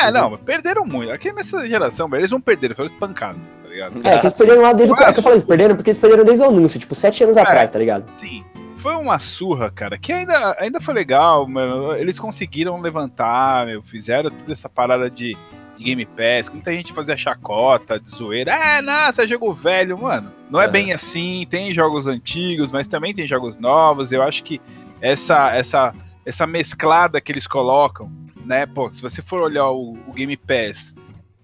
[0.07, 1.11] É, não, perderam muito.
[1.11, 4.07] Aqui nessa geração, velho, eles não perderam, foram espancados, tá ligado?
[4.07, 4.97] É, que eles perderam lá desde o.
[4.97, 7.37] É que eu falei, eles perderam porque eles perderam desde o anúncio, tipo, sete anos
[7.37, 8.05] atrás, tá ligado?
[8.19, 8.43] Sim.
[8.77, 11.93] Foi uma surra, cara, que ainda, ainda foi legal, mano.
[11.95, 15.35] Eles conseguiram levantar, meu, fizeram toda essa parada de,
[15.77, 18.53] de Game Pass, muita gente fazia chacota, de zoeira.
[18.53, 20.31] É, nossa, é jogo velho, mano.
[20.49, 20.71] Não é Aham.
[20.71, 24.13] bem assim, tem jogos antigos, mas também tem jogos novos.
[24.13, 24.61] Eu acho que
[25.01, 25.93] essa, essa,
[26.25, 28.09] essa mesclada que eles colocam,
[28.49, 28.65] né?
[28.65, 30.93] Pô, se você for olhar o, o Game Pass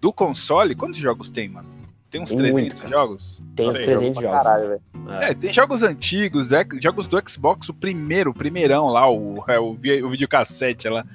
[0.02, 1.70] do console, quantos jogos tem, mano?
[2.12, 3.44] Tem uns Tem 300 muito, jogos?
[3.56, 4.44] Tem uns Sei, 300 Pra jogos.
[4.46, 4.82] Caralho, velho.
[5.22, 5.32] É.
[5.32, 9.60] É, tem jogos antigos, é, jogos do Xbox, o primeiro, o primeirão lá, o, é,
[9.60, 11.06] o, vi- o videocassete lá.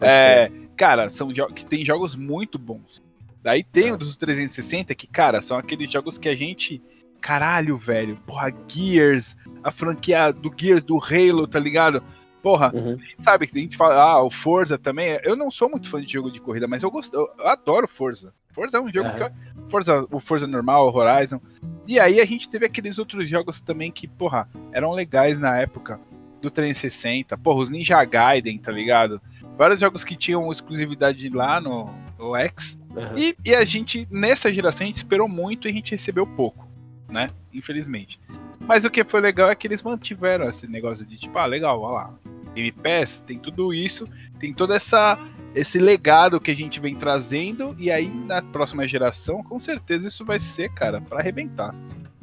[0.00, 3.00] É, cara, são jogos que tem jogos muito bons.
[3.42, 3.92] Daí tem É.
[3.92, 6.82] o dos 360 que, cara, são aqueles jogos que a gente.
[7.20, 8.16] Caralho, velho.
[8.26, 12.02] Porra, Gears, a franquia do Gears, do Halo, tá ligado?
[12.42, 12.98] Porra, Uhum.
[13.18, 15.18] sabe que a gente fala, ah, o Forza também.
[15.22, 18.32] Eu não sou muito fã de jogo de corrida, mas eu gosto, eu, adoro Forza.
[18.52, 19.30] Forza é um jogo que eu,
[19.68, 21.40] Forza, o Forza normal, o Horizon.
[21.86, 26.00] E aí a gente teve aqueles outros jogos também que, porra, eram legais na época
[26.40, 27.36] do 360.
[27.38, 29.20] Porra, os Ninja Gaiden, tá ligado?
[29.56, 32.78] Vários jogos que tinham exclusividade lá no, no X.
[32.96, 33.14] Aham.
[33.16, 36.66] E, e a gente, nessa geração, a gente esperou muito e a gente recebeu pouco,
[37.08, 37.28] né?
[37.52, 38.18] Infelizmente.
[38.60, 41.80] Mas o que foi legal é que eles mantiveram esse negócio de tipo, ah, legal,
[41.80, 42.14] olha lá.
[42.54, 44.08] Game Pass tem tudo isso,
[44.38, 45.18] tem toda essa
[45.52, 50.24] esse legado que a gente vem trazendo e aí na próxima geração, com certeza isso
[50.24, 51.74] vai ser, cara, pra arrebentar.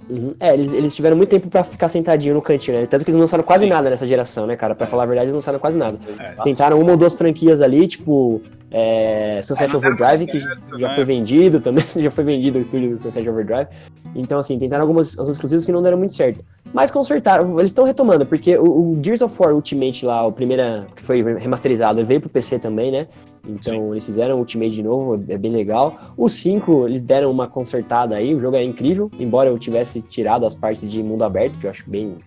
[0.09, 0.33] Uhum.
[0.39, 2.85] É, eles, eles tiveram muito tempo pra ficar sentadinho no cantinho, né?
[2.85, 3.69] Tanto que eles não lançaram quase Sim.
[3.69, 4.73] nada nessa geração, né, cara?
[4.73, 5.99] Pra falar a verdade, eles não lançaram quase nada.
[6.19, 8.41] É, Tentaram uma ou duas franquias ali, tipo
[8.71, 10.95] é, Sunset É, Overdrive, muito que certo, já né?
[10.95, 13.67] foi vendido também, já foi vendido o estúdio do Sunset Overdrive.
[14.15, 16.43] Então, assim, tentaram algumas alguns exclusivos que não deram muito certo.
[16.73, 20.85] Mas consertaram, eles estão retomando, porque o, o Gears of War Ultimate lá, o primeira
[20.95, 23.07] que foi remasterizado, ele veio pro PC também, né?
[23.47, 26.13] Então eles fizeram o Ultimate de novo, é bem legal.
[26.17, 30.45] O 5, eles deram uma consertada aí, o jogo é incrível, embora eu tivesse tirado
[30.45, 32.17] as partes de mundo aberto, que eu acho bem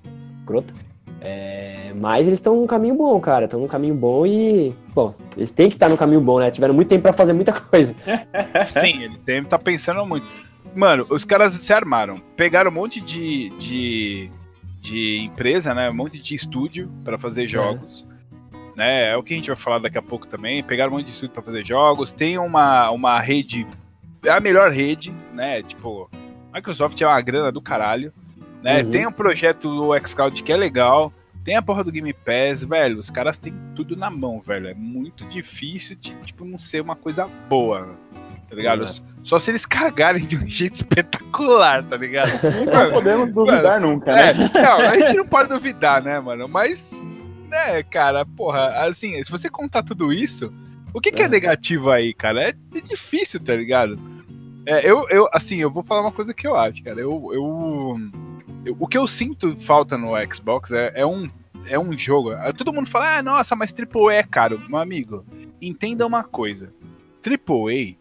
[0.47, 0.73] crota.
[1.21, 3.45] É, mas eles estão num caminho bom, cara.
[3.45, 4.75] Estão num caminho bom e.
[4.95, 6.51] Bom, eles têm que estar no caminho bom, né?
[6.51, 7.95] Tiveram muito tempo pra fazer muita coisa.
[8.65, 10.27] Sim, ele tem, tá pensando muito.
[10.75, 12.17] Mano, os caras se armaram.
[12.37, 14.31] Pegaram um monte de, de,
[14.81, 15.91] de empresa, né?
[15.91, 18.07] Um monte de estúdio pra fazer jogos.
[18.81, 19.11] Né?
[19.11, 20.63] É o que a gente vai falar daqui a pouco também.
[20.63, 22.15] Pegaram um monte de estúdio pra fazer jogos.
[22.15, 23.67] Tem uma, uma rede.
[24.25, 25.63] É a melhor rede, né?
[25.63, 26.09] Tipo,
[26.51, 28.11] Microsoft é uma grana do caralho.
[28.63, 28.83] Né?
[28.83, 28.91] Uhum.
[28.91, 31.13] Tem um projeto do xCloud que é legal.
[31.45, 32.99] Tem a porra do Game Pass, velho.
[32.99, 34.69] Os caras têm tudo na mão, velho.
[34.69, 37.87] É muito difícil de, tipo, não ser uma coisa boa.
[38.49, 38.87] Tá ligado?
[38.87, 38.89] É.
[39.23, 42.31] Só se eles cagarem de um jeito espetacular, tá ligado?
[42.65, 44.31] Não podemos duvidar nunca, né?
[44.31, 46.49] É, não, a gente não pode duvidar, né, mano?
[46.49, 46.99] Mas,
[47.51, 50.53] né, cara, porra, assim, se você contar tudo isso,
[50.95, 51.29] o que, que é É.
[51.29, 52.49] negativo aí, cara?
[52.51, 53.99] É difícil, tá ligado?
[54.67, 57.01] É, eu, eu, assim, eu vou falar uma coisa que eu acho, cara.
[57.01, 57.97] Eu, eu,
[58.65, 61.29] eu- o que eu sinto falta no Xbox é, é um,
[61.67, 62.31] é um jogo.
[62.57, 64.61] Todo mundo fala, ah, nossa, mas AAA é caro.
[64.69, 65.25] Meu amigo,
[65.61, 66.73] entenda uma coisa.
[67.25, 67.97] AAA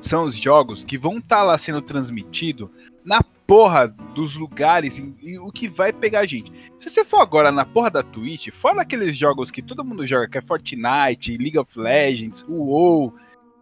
[0.00, 2.70] são os jogos que vão estar lá sendo transmitido
[3.04, 6.50] na porra dos lugares e, e o que vai pegar a gente.
[6.78, 10.28] Se você for agora na porra da Twitch, fora aqueles jogos que todo mundo joga,
[10.28, 13.12] que é Fortnite, League of Legends, WoW,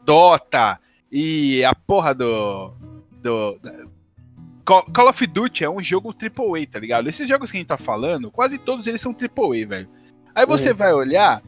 [0.05, 0.79] Dota
[1.11, 2.73] e a porra do.
[3.21, 3.59] do
[4.65, 7.09] Call of Duty é um jogo AAA, tá ligado?
[7.09, 9.89] Esses jogos que a gente tá falando, quase todos eles são AAA, velho.
[10.33, 10.77] Aí você Uhum.
[10.77, 11.43] vai olhar,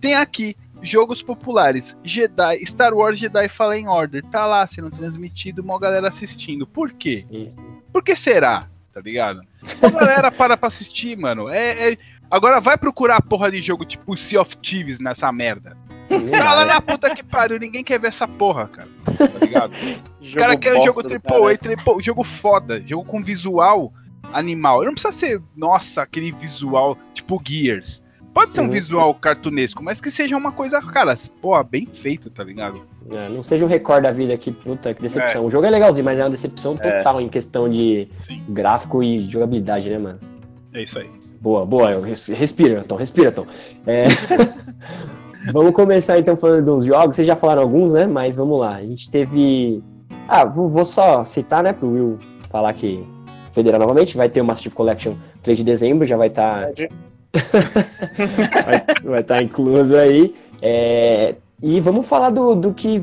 [0.00, 5.78] tem aqui jogos populares, Jedi, Star Wars Jedi Fallen Order, tá lá sendo transmitido, uma
[5.80, 6.64] galera assistindo.
[6.66, 7.24] Por quê?
[7.28, 7.58] Isso.
[7.92, 8.68] Por que será?
[8.92, 9.40] Tá ligado?
[9.82, 11.48] A galera para pra assistir, mano.
[11.48, 11.96] É, é-
[12.30, 15.76] Agora vai procurar a porra de jogo tipo Sea of Thieves nessa merda.
[16.30, 18.88] Tá lá na puta que pariu, ninguém quer ver essa porra, cara.
[19.04, 19.72] Tá ligado?
[20.20, 23.92] Os caras querem jogo AAA, triple, jogo foda, jogo com visual
[24.32, 24.84] animal.
[24.84, 28.00] Não precisa ser, nossa, aquele visual tipo Gears.
[28.32, 32.44] Pode ser um visual cartunesco, mas que seja uma coisa, cara, porra, bem feito, tá
[32.44, 32.80] ligado?
[33.10, 35.44] É, não seja um recorde da vida aqui, puta, que decepção.
[35.44, 39.22] O jogo é legalzinho, mas é uma decepção total em questão de Sim, gráfico e
[39.22, 40.18] jogabilidade, né, mano?
[40.72, 41.10] é isso aí.
[41.40, 41.90] Boa, boa.
[42.06, 43.46] Respira, Tom, respira, Tom.
[43.86, 44.06] É,
[45.52, 47.16] vamos começar então falando dos jogos.
[47.16, 48.06] Vocês já falaram alguns, né?
[48.06, 48.76] Mas vamos lá.
[48.76, 49.82] A gente teve.
[50.28, 52.18] Ah, vou, vou só citar, né, pro Will
[52.50, 53.04] falar que
[53.52, 54.16] federal novamente.
[54.16, 56.88] Vai ter o Massive Collection 3 de dezembro, já vai estar vai,
[59.04, 60.34] vai estar incluso aí.
[60.60, 63.02] É, e vamos falar do, do que.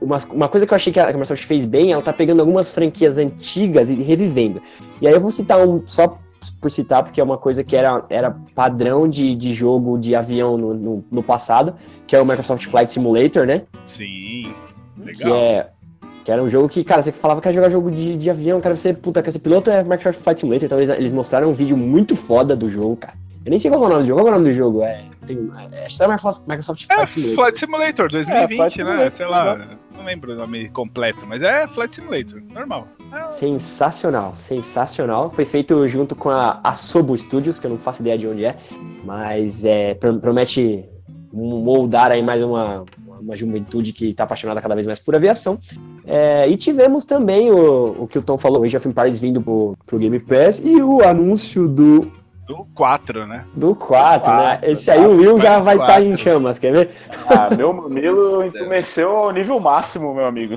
[0.00, 2.12] Uma, uma coisa que eu achei que a que a Microsoft fez bem, ela tá
[2.12, 4.62] pegando algumas franquias antigas e revivendo.
[5.00, 6.18] E aí eu vou citar um só
[6.60, 10.56] por citar, porque é uma coisa que era, era padrão de, de jogo de avião
[10.56, 11.74] no, no, no passado,
[12.06, 13.62] que é o Microsoft Flight Simulator, né?
[13.84, 14.54] Sim,
[14.94, 15.36] Que, legal.
[15.36, 15.70] é,
[16.26, 18.60] que era um jogo que, cara, você falava que ia jogar jogo de, de avião,
[18.60, 20.66] quero ser, puta, quero ser piloto, é Microsoft Flight Simulator.
[20.66, 23.14] Então eles, eles mostraram um vídeo muito foda do jogo, cara.
[23.44, 24.20] Eu nem sei qual é o nome do jogo.
[24.22, 24.82] Qual é o nome do jogo?
[24.82, 27.36] É, tem, é, acho que é Microsoft, Microsoft É, Flight Simulator.
[27.44, 28.90] Flight Simulator 2020, É, Flight né?
[28.90, 32.88] Simulator, Sei lá, não lembro o nome completo, mas é Flight Simulator, normal.
[33.38, 35.30] Sensacional, sensacional.
[35.30, 38.56] Foi feito junto com a Asobo Studios, que eu não faço ideia de onde é,
[39.04, 40.84] mas é, pro- promete
[41.32, 42.84] moldar aí mais uma,
[43.26, 45.58] uma juventude que está apaixonada cada vez mais por aviação.
[46.06, 49.76] É, e tivemos também o, o que o Tom falou, Age of Empires vindo pro,
[49.84, 52.10] pro Game Pass e o anúncio do,
[52.46, 53.44] Do 4, né?
[53.54, 54.38] do 4, né?
[54.38, 56.24] Quatro, Esse aí o Will já vai estar em quatro.
[56.24, 56.90] chamas, quer ver?
[57.28, 60.54] Ah, meu mamilo entumeceu ao nível máximo, meu amigo.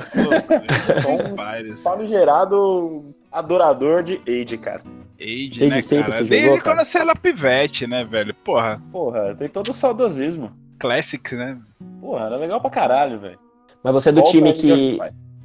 [1.01, 1.82] Sou um Empires.
[1.82, 4.82] famigerado adorador de Age, cara.
[5.19, 6.23] Age, Desde né, sempre cara?
[6.23, 6.86] você Desde jogou, quando cara?
[6.86, 8.34] você era pivete, né, velho?
[8.36, 10.51] Porra, Porra, tem todo o saudosismo.
[10.77, 11.58] Classics, né?
[12.10, 13.38] Porra, era legal pra caralho, velho.
[13.84, 14.98] Mas você é do Volta time que.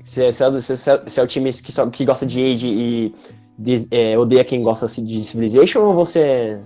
[0.03, 2.67] Você, você é, do- você, você é o time que, só, que gosta de Age
[2.69, 3.15] e
[3.59, 6.59] des- é, odeia quem gosta assim, de Civilization ou você é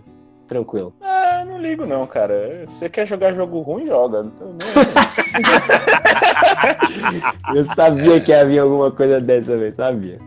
[0.46, 0.94] tranquilo?
[1.00, 2.64] Ah, não ligo não, cara.
[2.68, 4.22] Você quer jogar jogo ruim, joga.
[4.22, 4.68] Não nem
[7.02, 7.20] aí.
[7.58, 10.18] Eu sabia que havia alguma coisa dessa vez, sabia.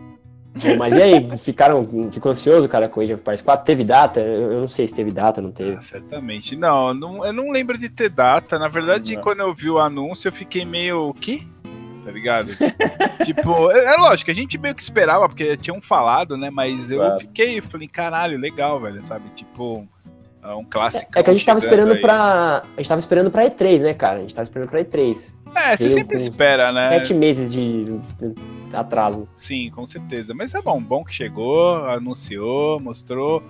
[0.54, 3.64] Bom, mas e aí, ficaram, ficou ansioso, cara, com Age of Empires 4?
[3.64, 4.20] Teve data?
[4.20, 5.76] Eu, eu não sei se teve data, não teve.
[5.78, 6.54] Ah, certamente.
[6.54, 8.58] Não, não, eu não lembro de ter data.
[8.58, 9.22] Na verdade, Não.
[9.22, 11.08] quando eu vi o anúncio, eu fiquei meio.
[11.08, 11.42] O quê?
[12.04, 12.48] Tá ligado?
[13.24, 16.50] tipo, é, é lógico, a gente meio que esperava, porque tinham falado, né?
[16.50, 17.20] Mas eu Claro.
[17.20, 19.30] fiquei, falei, caralho, legal, velho, sabe?
[19.34, 19.86] Tipo,
[20.42, 21.10] é um clássico.
[21.14, 22.00] É que a gente tava esperando aí.
[22.00, 22.62] pra.
[22.76, 24.18] A gente tava esperando pra E3, né, cara?
[24.18, 25.38] A gente tava esperando pra E3.
[25.54, 26.90] É, você sempre espera, né?
[26.90, 27.98] Sete meses de
[28.74, 29.28] atraso.
[29.34, 30.32] Sim, com certeza.
[30.34, 33.42] Mas é bom, bom que chegou, anunciou, mostrou.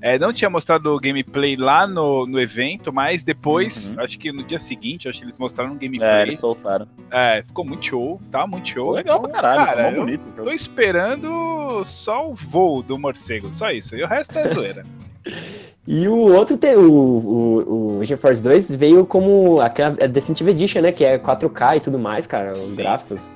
[0.00, 4.00] É, não tinha mostrado o gameplay lá no, no evento, mas depois, Uhum.
[4.04, 6.08] acho que no dia seguinte, acho que eles mostraram um gameplay.
[6.08, 6.86] É, eles soltaram.
[7.10, 8.92] É, ficou muito show, tá muito show.
[8.92, 10.48] Legal pra caralho, cara, ficou bonito o jogo.
[10.48, 13.96] tô esperando só o voo do morcego, só isso.
[13.96, 14.84] E o resto é zoeira.
[15.90, 20.82] E o outro, te, o, o, o GeForce 2 veio como aquela a Definitive Edition,
[20.82, 20.92] né?
[20.92, 22.52] Que é 4K e tudo mais, cara.
[22.52, 23.22] Os Sim, gráficos.
[23.22, 23.32] Sim,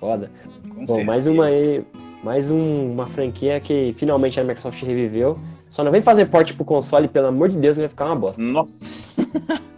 [0.00, 0.30] foda.
[0.74, 1.84] com Bom, mais uma aí.
[2.24, 5.38] Mais um- uma franquia que finalmente a Microsoft reviveu.
[5.68, 8.42] Só não vem fazer porte pro console, pelo amor de Deus, vai ficar uma bosta.
[8.42, 9.14] Nossa.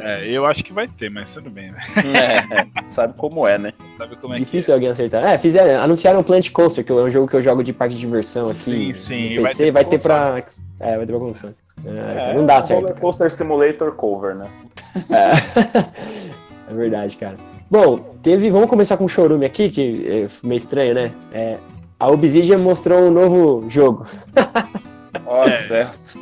[0.00, 1.78] É, eu acho que vai ter, mas tudo bem, né?
[2.14, 3.72] É, sabe como é, né?
[3.98, 5.24] Sabe como é Difícil alguém acertar.
[5.24, 8.00] É, fizeram, anunciaram Plant Coaster, que é um jogo que eu jogo de parque de
[8.00, 8.54] diversão aqui.
[8.54, 10.44] Sim, sim, No vai PC, ter vai pra ter pra.
[10.78, 11.54] É, vai ter pra console.
[11.84, 12.82] É, não dá certo.
[12.82, 13.00] Roller.
[13.00, 14.46] Coaster Simulator Cover, né?
[16.70, 17.36] É verdade, cara.
[17.70, 18.50] Bom, teve.
[18.50, 21.12] Vamos começar com o Chorume aqui, que é meio estranho, né?
[21.32, 21.58] É,
[21.98, 24.06] a Obsidian mostrou um novo jogo.
[25.26, 26.16] Ó céus.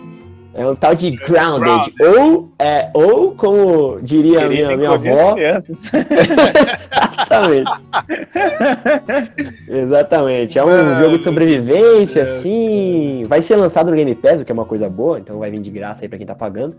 [0.55, 1.93] É um tal de Grounded.
[2.01, 5.37] Ou, é, ou como diria a minha, minha avó.
[5.37, 5.83] Exatamente.
[9.69, 10.57] Exatamente.
[10.57, 13.25] É um Mano jogo de sobrevivência, assim.
[13.27, 15.61] Vai ser lançado no Game Pass, o que é uma coisa boa, então vai vir
[15.61, 16.77] de graça aí pra quem tá pagando.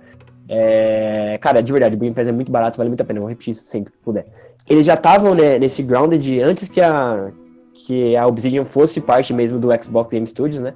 [0.47, 3.17] É, Cara, de verdade, o Game Pass é muito barato, vale muito a pena.
[3.17, 4.25] Eu vou repetir isso sempre que puder.
[4.69, 7.29] Eles já estavam né, nesse Grounded antes que a,
[7.73, 10.73] que a Obsidian fosse parte mesmo do Xbox Game Studios, né?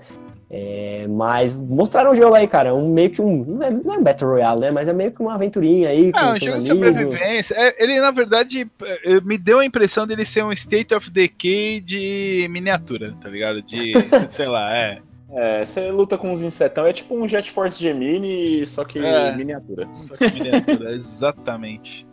[0.51, 2.73] É, mas mostraram o jogo aí, cara.
[2.73, 3.43] Um, meio que um.
[3.45, 4.71] Não é, não é um Battle Royale, né?
[4.71, 6.87] Mas é meio que uma aventurinha aí com Ah, um seus jogo de amigos.
[7.03, 7.55] sobrevivência.
[7.55, 8.67] É, ele, na verdade,
[9.05, 13.61] eh, me deu a impressão dele ser um State of Decay de miniatura, tá ligado?
[13.61, 13.93] De,
[14.31, 14.97] sei lá, é.
[15.31, 19.35] É, você luta com uns insetão, é tipo um Jet Force Gemini, só que É.
[19.35, 19.87] miniatura.
[20.07, 22.07] Só que miniatura, exatamente.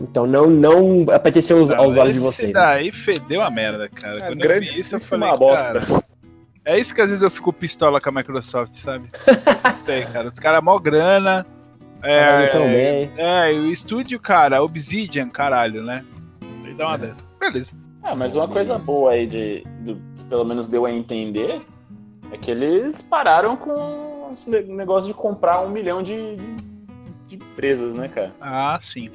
[0.00, 2.54] Então não, não apeteceu aos, aos olhos de esse vocês.
[2.54, 2.60] né?
[2.60, 4.16] daí fedeu a merda, cara.
[4.16, 5.80] É, Quando eu vi isso, eu falei, grandíssima bosta.
[5.80, 6.04] cara...
[6.64, 9.08] É isso que às vezes eu fico pistola com a Microsoft, sabe?
[9.64, 10.28] Não sei, cara.
[10.28, 11.46] Os caras mó grana.
[12.02, 13.10] É, tão bem.
[13.16, 16.04] é, e o estúdio, cara, Obsidian, caralho, né?
[16.64, 16.98] Aí dá uma É.
[16.98, 17.22] dessa.
[17.38, 17.72] Beleza.
[18.02, 19.96] Ah, mas uma coisa boa aí de, que
[20.28, 21.60] pelo menos deu a entender
[22.32, 26.36] é que eles pararam com esse ne- negócio de comprar um milhão de,
[27.28, 28.32] de, empresas, né, cara?
[28.40, 29.10] Ah, sim.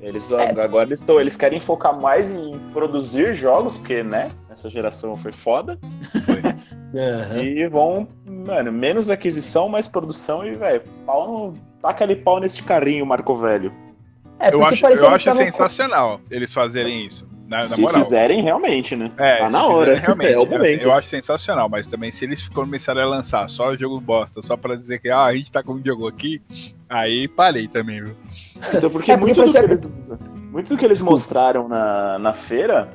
[0.00, 0.50] Eles É.
[0.60, 5.32] agora eles, tão- eles querem focar mais em produzir jogos, porque, né, essa geração foi
[5.32, 5.78] foda.
[6.94, 7.42] Aham.
[7.42, 11.66] E vão, mano, menos aquisição, mais produção e, velho, pau no.
[11.82, 13.72] Taca ali pau nesse carrinho, Marco Velho.
[14.38, 17.26] É, eu acho, eu acho sensacional eles fazerem isso.
[17.46, 18.02] Na, na Se moral.
[18.02, 19.10] fizerem, realmente, né?
[19.18, 19.96] É, tá na hora.
[19.96, 20.82] Realmente, é o eu, momento.
[20.82, 24.74] eu acho sensacional, mas também se eles começarem a lançar só jogo bosta, só pra
[24.74, 26.42] dizer que ah, a gente tá com um jogo aqui,
[26.88, 28.16] aí parei também, viu?
[28.74, 29.90] Então, porque, É, porque muito, do que parecia- eles,
[30.50, 32.88] muito do que eles mostraram na, na feira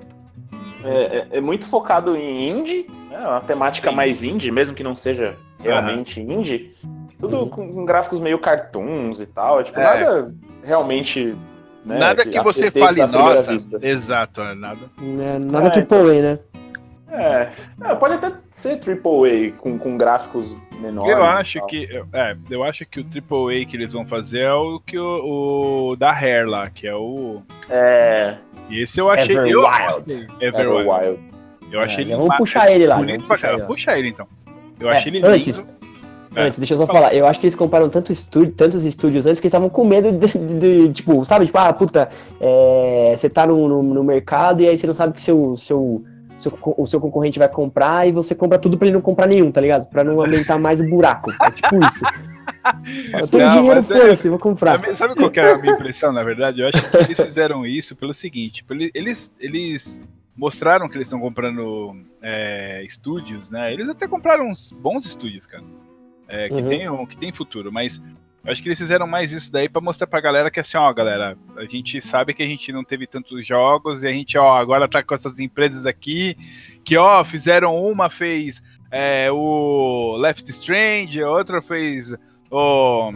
[0.83, 3.19] é, é- é muito focado em indie, né?
[3.19, 3.95] Uma temática Sim.
[3.95, 6.75] mais indie, mesmo que não seja realmente indie.
[7.19, 7.49] Tudo Uhum.
[7.49, 9.63] com, com gráficos meio cartoons e tal.
[9.63, 9.83] Tipo, É.
[9.83, 10.33] nada
[10.63, 11.35] realmente.
[11.85, 13.77] Né, nada que você fale, nossa, vista.
[13.81, 14.79] exato, é nada.
[14.99, 16.39] Né, nada É, triple A, né?
[17.13, 17.49] É,
[17.83, 21.11] é, pode até ser AAA com, com gráficos menores.
[21.11, 21.89] Eu acho que.
[22.13, 25.95] É, eu acho que o AAA que eles vão fazer é o que o, o
[25.97, 27.41] da Hair lá, que é o.
[27.69, 28.37] É.
[28.69, 29.35] E esse eu achei.
[29.37, 29.93] Eu Everwild.
[29.95, 30.27] gostei.
[30.39, 30.87] Everwild.
[30.89, 31.19] Everwild.
[31.69, 32.15] Eu achei É, ele.
[32.15, 33.67] vamos puxar ele lá, bonito vamos pra puxar ele lá.
[33.67, 34.27] Puxa ele então.
[34.79, 35.27] Eu É, achei ele lindo.
[35.29, 35.80] antes, É.
[36.35, 37.13] Antes, deixa eu só falar.
[37.13, 40.11] Eu acho que eles compraram tanto estúdio, tantos estúdios antes que eles estavam com medo
[40.13, 40.57] de, de-
[40.87, 41.45] de, tipo, sabe?
[41.45, 42.09] Tipo, ah, puta,
[42.39, 46.03] é, você tá no, no, no mercado e aí você não sabe que seu, seu,
[46.37, 49.51] seu, o seu concorrente vai comprar e você compra tudo pra ele não comprar nenhum,
[49.51, 49.89] tá ligado?
[49.89, 51.31] Pra não aumentar mais o buraco.
[51.43, 52.05] É tipo isso.
[53.19, 54.79] Eu tenho Não, dinheiro, é- foda-se, vou comprar.
[54.79, 56.61] Sabe, sabe qual que é a minha impressão, na verdade?
[56.61, 59.99] Eu acho que eles fizeram isso pelo seguinte: tipo, ele- eles, eles
[60.35, 63.73] mostraram que eles estão comprando é, estúdios, né?
[63.73, 65.63] Eles até compraram uns bons estúdios, cara.
[66.31, 66.67] É, que, Uhum.
[66.67, 68.01] tem, um- que tem futuro, mas
[68.45, 71.37] acho que eles fizeram mais isso daí pra mostrar pra galera que assim, ó, galera,
[71.55, 74.87] a gente sabe que a gente não teve tantos jogos e a gente, ó, agora
[74.87, 76.35] tá com essas empresas aqui
[76.83, 82.15] que, ó, fizeram uma, fez é, o Left Strange, a outra fez
[82.49, 83.11] o,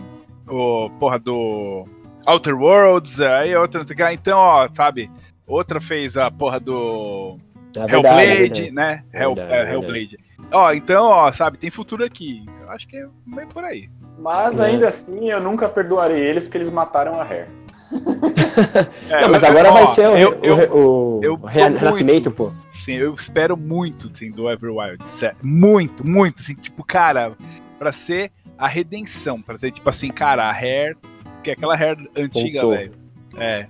[0.48, 1.88] o porra do
[2.26, 5.10] Outer Worlds, aí a outra não sei o que, então, ó, sabe,
[5.48, 7.38] outra fez a porra do
[7.76, 8.72] É verdade, é Hellblade, verdade.
[8.72, 9.04] né?
[9.12, 9.74] É Hell, é, é.
[9.74, 10.18] Hellblade.
[10.52, 12.46] Ó, então, ó, sabe, tem futuro aqui.
[12.62, 13.90] Eu acho que é meio por aí.
[14.20, 14.66] Mas É.
[14.68, 17.48] ainda assim, eu nunca perdoarei eles porque eles mataram a Hair.
[19.10, 22.32] É, Não, mas eu- agora ó, vai ser o, eu, eu, o, eu o renascimento,
[22.32, 22.52] pô.
[22.72, 25.04] sim, eu espero muito sim, do Everwild.
[25.44, 26.40] Muito, muito.
[26.42, 27.34] Assim, tipo, cara,
[27.78, 29.42] pra ser a redenção.
[29.42, 30.96] Pra ser, tipo assim, cara, a Hair,
[31.44, 32.94] que é aquela Hair antiga, velho.
[33.38, 33.68] É.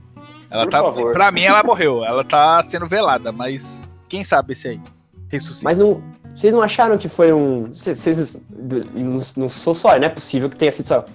[0.52, 0.82] Ela Por tá.
[0.84, 1.12] favor.
[1.14, 2.06] Pra mim, ela morreu.
[2.06, 4.82] Ela tá sendo velada, mas quem sabe esse aí?
[5.30, 5.64] Ressuscita.
[5.68, 6.02] Mas não,
[6.36, 7.68] Vocês não acharam que foi um.
[7.74, 8.42] Vocês,
[8.94, 11.06] não, não sou só, não é possível que tenha sido só.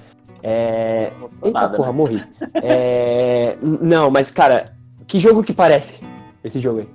[0.43, 1.13] É.
[1.43, 1.95] Eita Nada, porra, né?
[1.97, 2.25] morri.
[2.55, 3.57] É.
[3.61, 4.73] Não, mas cara,
[5.07, 6.03] que jogo que parece
[6.43, 6.89] esse jogo aí?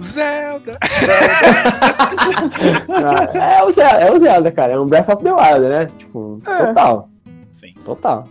[0.00, 0.78] Zelda!
[2.88, 4.72] Ah, é, o Zelda, é o Zelda, cara.
[4.74, 5.88] É um Breath of the Wild, né?
[5.98, 6.66] Tipo, É.
[6.66, 7.08] total.
[7.52, 8.28] Sim, Total.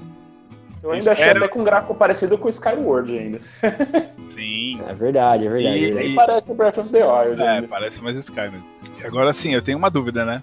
[0.83, 3.41] Eu ainda achei Espero- até com um gráfico parecido com o Skyward ainda.
[4.29, 4.79] sim.
[4.87, 5.77] É verdade, é verdade.
[5.77, 5.93] E-.
[5.93, 7.67] Nem parece Breath of the Wild É, ainda.
[7.67, 8.63] parece mais Skyrim.
[9.05, 10.41] Agora sim, eu tenho uma dúvida, né?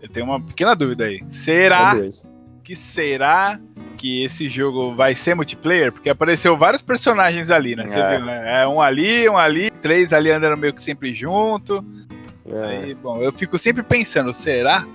[0.00, 1.22] Eu tenho uma pequena dúvida aí.
[1.28, 1.94] Será
[2.62, 3.58] que será
[3.96, 5.90] que esse jogo vai ser multiplayer?
[5.92, 7.86] Porque apareceu vários personagens ali, né?
[7.86, 8.16] Você É.
[8.16, 8.62] viu, né?
[8.62, 11.84] É um ali, um ali, três ali andando meio que sempre junto.
[12.46, 12.66] É.
[12.66, 14.86] Aí, bom, eu fico sempre pensando, será?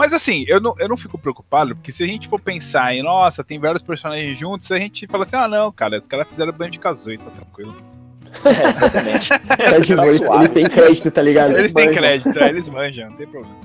[0.00, 3.02] Mas assim, eu não, eu não fico preocupado, porque se a gente for pensar em,
[3.02, 6.52] nossa, tem vários personagens juntos, a gente fala assim, ah não, cara, os caras fizeram
[6.52, 7.76] banho de Kazooie, tá tranquilo.
[8.44, 9.28] É, exatamente.
[9.60, 11.52] É, tipo, Tá eles, eles têm crédito, tá ligado?
[11.58, 12.00] Eles têm manjam.
[12.02, 13.56] crédito, é, eles manjam, não tem problema.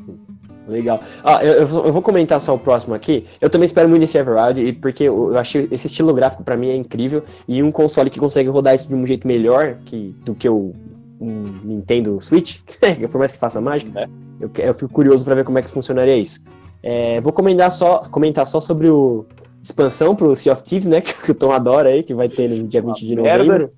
[0.68, 1.02] Legal.
[1.24, 3.26] Ah, eu, eu vou- comentar só o próximo aqui.
[3.40, 6.76] Eu também espero muito esse Everwild, porque eu achei esse estilo gráfico pra mim é
[6.76, 7.24] incrível.
[7.48, 10.74] E um console que consegue rodar isso de um jeito melhor que, do que o
[11.20, 12.60] um Nintendo Switch,
[13.12, 14.08] por mais que faça mágica, É.
[14.40, 16.44] eu, eu fico curioso pra ver como é que funcionaria isso.
[16.84, 19.26] É, vou comentar só, comentar só sobre o
[19.64, 21.02] expansão pro Sea of Thieves, né?
[21.26, 23.72] Que, o Tom adora aí, que vai ter no dia 20 de novembro.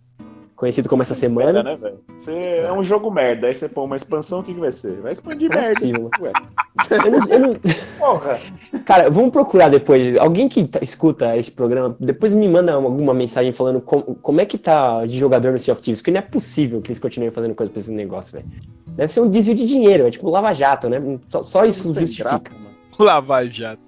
[0.58, 1.54] Conhecido como essa semana.
[1.54, 2.00] Merda, né, velho?
[2.18, 2.32] Você
[2.66, 5.00] é um jogo merda, aí você põe uma expansão, o que, que vai ser?
[5.02, 5.78] Vai expandir Não é merda.
[6.90, 7.56] Eu não- eu não,
[8.00, 8.40] porra.
[8.86, 10.18] Cara, vamos procurar depois.
[10.18, 14.46] Alguém que tá- escuta esse programa, depois me manda alguma mensagem falando com- como é
[14.46, 17.32] que tá de jogador no Sea of Thieves, porque não é possível que eles continuem
[17.32, 18.46] fazendo coisa pra esse negócio, velho.
[18.88, 21.00] Deve ser um desvio de dinheiro, é tipo Lava Jato, né?
[21.30, 22.52] Só, só isso justifica.
[22.52, 22.76] mano.
[23.00, 23.82] Lava Jato.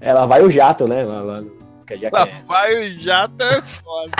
[0.00, 1.04] Ela vai o jato, né?
[1.04, 1.40] Lá, lá,
[2.12, 4.12] Lá é, vai o jato é foda.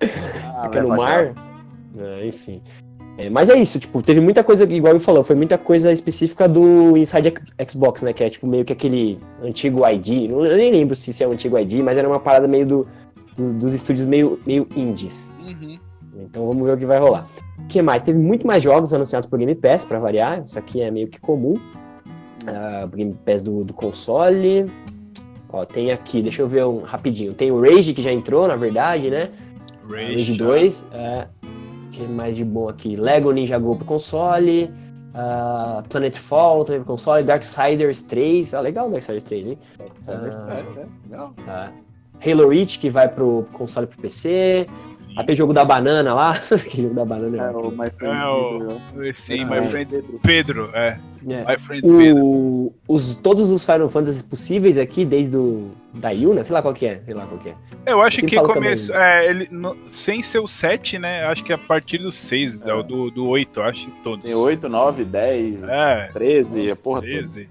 [0.00, 1.34] Ah, fica no mar.
[1.98, 2.60] É, enfim.
[3.16, 6.48] É, mas é isso, tipo, teve muita coisa, igual ele falou, foi muita coisa específica
[6.48, 7.34] do Inside
[7.68, 8.12] Xbox, né?
[8.12, 10.28] Que é tipo meio que aquele antigo ID.
[10.28, 12.64] não- Eu nem lembro se isso é um antigo ID, mas era uma parada meio
[12.64, 12.86] do,
[13.36, 15.34] do- dos estúdios meio, meio indies.
[15.40, 15.78] Uhum.
[16.20, 17.26] Então vamos ver o que vai rolar.
[17.58, 18.04] O que mais?
[18.04, 20.44] Teve muito mais jogos anunciados por Game Pass, pra variar.
[20.46, 21.54] Isso aqui é meio que comum.
[22.46, 24.66] Ah, Game Pass do, do console.
[25.50, 27.34] Ó, tem aqui, deixa eu ver um rapidinho.
[27.34, 29.30] Tem o Rage, que já entrou, na verdade, né?
[29.88, 30.88] Rage, Rage 2.
[30.92, 31.26] É,
[31.86, 32.96] o que mais de bom aqui?
[32.96, 34.70] Lego Ninja Go pro console.
[35.14, 37.22] ah, Planetfall também pro console.
[37.24, 38.54] Darksiders 3.
[38.54, 39.58] Ah, legal o Darksiders 3, hein?
[39.98, 40.30] Cyber Ah.
[40.30, 40.86] Strike, né?
[41.04, 41.34] Legal.
[41.46, 41.70] Ah,
[42.24, 44.66] Halo Reach, que vai pro console pro PC.
[45.16, 46.30] Aquele jogo da banana lá.
[46.52, 47.36] Aquele jogo da banana.
[47.44, 49.62] É, o My Friend É, o- Pedro, Sim, Ah, my é.
[49.70, 50.98] friend Pedro, é.
[51.28, 51.44] É.
[51.44, 52.24] My friend Pedro.
[52.24, 56.72] O, os, todos os Final Fantasy possíveis aqui, desde o da Yuna, sei lá qual
[56.72, 57.54] que é, sei lá qual que é.
[57.84, 58.94] Eu acho sempre que falo começou.
[58.94, 61.24] É, ele, no- sem ser o 7, né?
[61.24, 62.70] Acho que a partir do 6, é.
[62.70, 62.82] É.
[62.84, 64.24] do, do 8, acho que todos.
[64.24, 67.46] Tem 8, 9, 10, É, 13, a porra toda.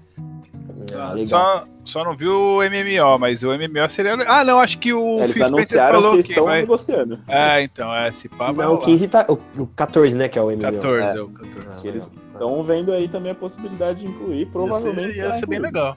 [0.88, 1.00] 13.
[1.00, 1.26] Ah, Só- legal.
[1.26, 4.14] Só, só não viu o MMO, mas o MMO seria.
[4.26, 6.60] Ah, não, acho que o É, Eles anunciaram falou que estão vai.
[6.60, 7.18] negociando.
[7.28, 8.54] É, então, é, esse papo.
[8.54, 8.86] vai Não, o rolar.
[8.86, 9.26] 15 tá.
[9.28, 10.62] O, o 14, né, que é o MMO.
[10.72, 11.20] 14, É.
[11.20, 11.82] é o 14.
[11.82, 15.08] Que eles estão vendo aí também a possibilidade de incluir, provavelmente.
[15.16, 15.96] Ia ser, ia ser bem legal.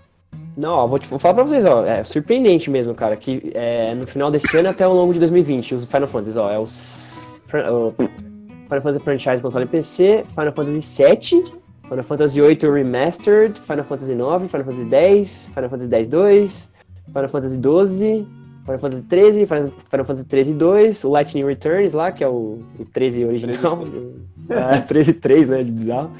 [0.56, 3.94] Não, ó, vou, te, vou falar pra vocês, ó, é surpreendente mesmo, cara, que é,
[3.96, 7.40] no final desse ano até ao longo de 2020, os Final Fantasy, ó, é os
[7.54, 11.54] o Final Fantasy Franchise console PC, Final Fantasy VII,
[11.92, 16.70] Final Fantasy VIII Remastered, Final Fantasy IX, Final Fantasy X, Final Fantasy X-2,
[17.08, 18.28] Final Fantasy XII,
[18.64, 22.86] Final Fantasy XIII, Final Fantasy XIII 2, o Lightning Returns lá, que é o, o
[22.94, 23.84] 13 original,
[24.48, 26.12] é, 13 3, né, de bizarro,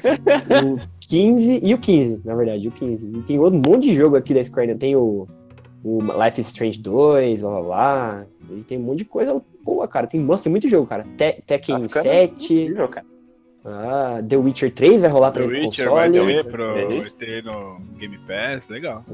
[0.74, 3.08] o 15 e o 15, na verdade, o 15.
[3.08, 4.74] E tem outro monte de jogo aqui da Square, né?
[4.74, 5.26] tem o,
[5.82, 8.26] o Life is Strange 2, blá blá blá.
[8.58, 10.06] E tem um monte de coisa boa, cara.
[10.06, 11.06] Tem, nossa, tem muito jogo, cara.
[11.16, 13.06] Te- Tekken Tá ficando 7, incrível, cara.
[13.64, 16.96] Ah, The Witcher 3 vai rolar The também pro Witcher vai ter, pro, É vai
[16.98, 17.16] isso?
[17.16, 19.04] ter no Game Pass, legal.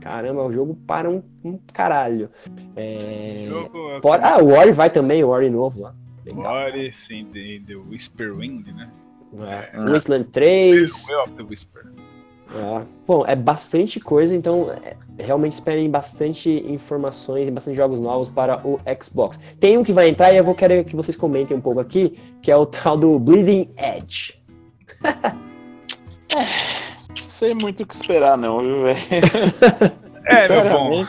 [0.00, 2.30] Caramba, o jogo para um, um caralho.
[2.74, 3.46] É...
[3.48, 5.94] Jogo, assim, Fora, ah, o Ori vai também, o Ori novo lá.
[6.24, 6.44] Legal.
[6.44, 8.90] Ori, sim, The, the Whisper Wind, né?
[9.72, 9.78] É.
[9.78, 11.06] Wasteland 3.
[11.06, 11.84] Way of the Whisper.
[12.52, 18.28] Ah, bom, é bastante coisa, então é, realmente esperem bastante informações e bastante jogos novos
[18.28, 19.38] para o Xbox.
[19.60, 22.18] Tem um que vai entrar e eu vou querer que vocês comentem um pouco aqui,
[22.42, 24.42] que é o tal do Bleeding Edge.
[27.08, 28.98] Não sei muito o que esperar, não, viu, velho?
[30.26, 31.06] É, meu bom.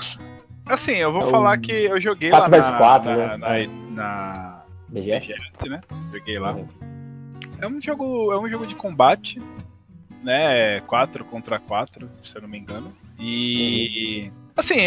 [0.66, 3.38] Assim, eu vou É um falar que eu joguei 4 lá na, 4, na, né?
[3.38, 3.68] na, É.
[3.92, 5.28] na BGS?
[5.28, 5.82] BGS, né?
[6.14, 6.54] Joguei lá.
[6.54, 6.68] Uhum.
[7.60, 9.42] É um jogo, é um jogo de combate,
[10.24, 10.80] né?
[10.82, 12.94] 4 contra 4, se eu não me engano.
[13.20, 14.78] E assim,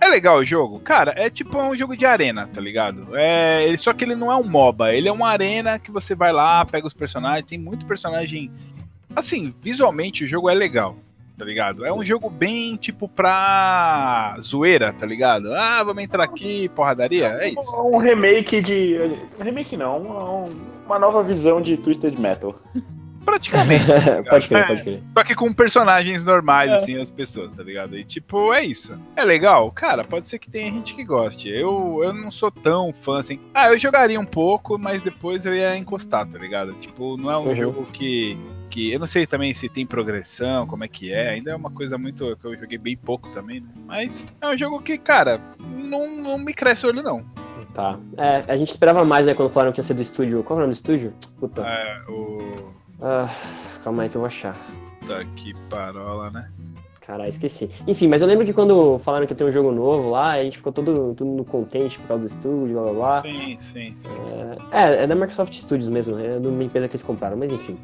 [0.00, 0.80] É legal o jogo?
[0.80, 3.08] Cara, é tipo um jogo de arena, tá ligado?
[3.14, 6.32] É, só que ele não é um MOBA, ele é uma arena que você vai
[6.32, 8.50] lá, pega os personagens, tem muito personagem.
[9.14, 10.96] Assim, visualmente o jogo é legal,
[11.36, 11.84] tá ligado?
[11.84, 15.52] É um jogo bem tipo pra zoeira, tá ligado?
[15.54, 17.80] Ah, vamos entrar aqui, porradaria, é isso.
[17.82, 18.96] Um remake de.
[19.38, 19.98] Remake não,
[20.46, 22.54] um- uma nova visão de Twisted Metal.
[23.24, 23.84] Praticamente.
[24.28, 24.66] pode crer, É.
[24.66, 25.02] pode crer.
[25.14, 26.74] Só que com personagens normais, É.
[26.74, 27.96] assim, as pessoas, tá ligado?
[27.96, 28.98] E tipo, é isso.
[29.16, 29.70] É legal?
[29.72, 31.48] Cara, pode ser que tenha gente que goste.
[31.48, 33.38] Eu, eu não sou tão fã assim.
[33.54, 36.72] Ah, eu jogaria um pouco, mas depois eu ia encostar, tá ligado?
[36.74, 37.56] Tipo, não é um Uhum.
[37.56, 38.36] jogo que.
[38.70, 41.30] que eu não sei também se tem progressão, como é que é.
[41.30, 42.36] Ainda é uma coisa muito.
[42.36, 43.68] que eu joguei bem pouco também, né?
[43.86, 47.24] Mas é um jogo que, cara, não, não me cresce o olho, não.
[47.74, 47.98] Tá.
[48.16, 50.42] É, a gente esperava mais, né, quando falaram que ia ser do estúdio.
[50.42, 51.14] Qual é o nome do estúdio?
[51.38, 51.62] Puta.
[51.62, 52.72] É, o.
[53.02, 53.28] Ah,
[53.82, 54.56] calma aí que eu vou achar.
[55.06, 56.48] Tá que parola, né?
[57.00, 57.68] Caralho, esqueci.
[57.88, 60.58] Enfim, mas eu lembro que quando falaram que ter um jogo novo lá, a gente
[60.58, 63.22] ficou todo, todo no contente por causa do estúdio, blá blá blá.
[63.22, 64.08] Sim, sim, sim.
[64.70, 67.76] É, é da Microsoft Studios mesmo, é de uma empresa que eles compraram, mas enfim.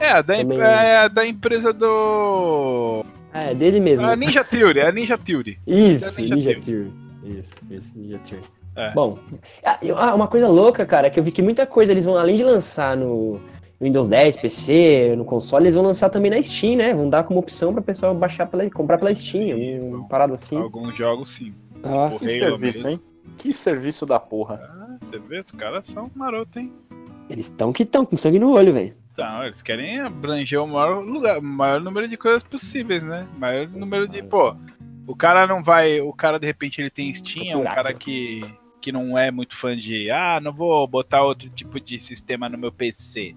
[0.00, 3.04] É, da, Também- é da empresa do.
[3.32, 4.04] É, dele mesmo.
[4.04, 5.58] A Ninja Theory, é a Ninja Theory.
[5.66, 6.64] Isso, Ninja Ninja, Theory.
[6.64, 6.92] Theory.
[7.38, 8.44] Isso, isso, Ninja Theory.
[8.74, 8.90] É.
[8.94, 9.18] Bom,
[9.64, 12.16] ah, ah, uma coisa louca, cara, é que eu vi que muita coisa eles vão,
[12.16, 13.38] além de lançar no
[13.82, 16.94] Windows 10, PC, no console, eles vão lançar também na Steam, né?
[16.94, 20.56] Vão dar como opção pra pessoa baixar pela, comprar pela Steam, Sim, um parado assim.
[20.56, 21.52] Alguns jogos sim.
[21.82, 22.88] Ah, Tipo, Que Halo serviço, mesmo.
[22.90, 23.00] hein?
[23.38, 24.60] Que serviço da porra.
[24.62, 26.72] Ah, você vê, os caras são marotos, hein?
[27.28, 28.92] eles estão que estão, com sangue no olho, velho.
[29.12, 33.26] Então, eles querem abranger o maior lugar, o maior número de coisas possíveis, né?
[33.38, 34.22] Maior número de.
[34.22, 34.54] Pô,
[35.06, 36.00] o cara não vai.
[36.00, 38.42] O cara de repente ele tem Steam, é um cara que,
[38.80, 40.10] que não é muito fã de.
[40.10, 43.34] Ah, não vou botar outro tipo de sistema no meu PC.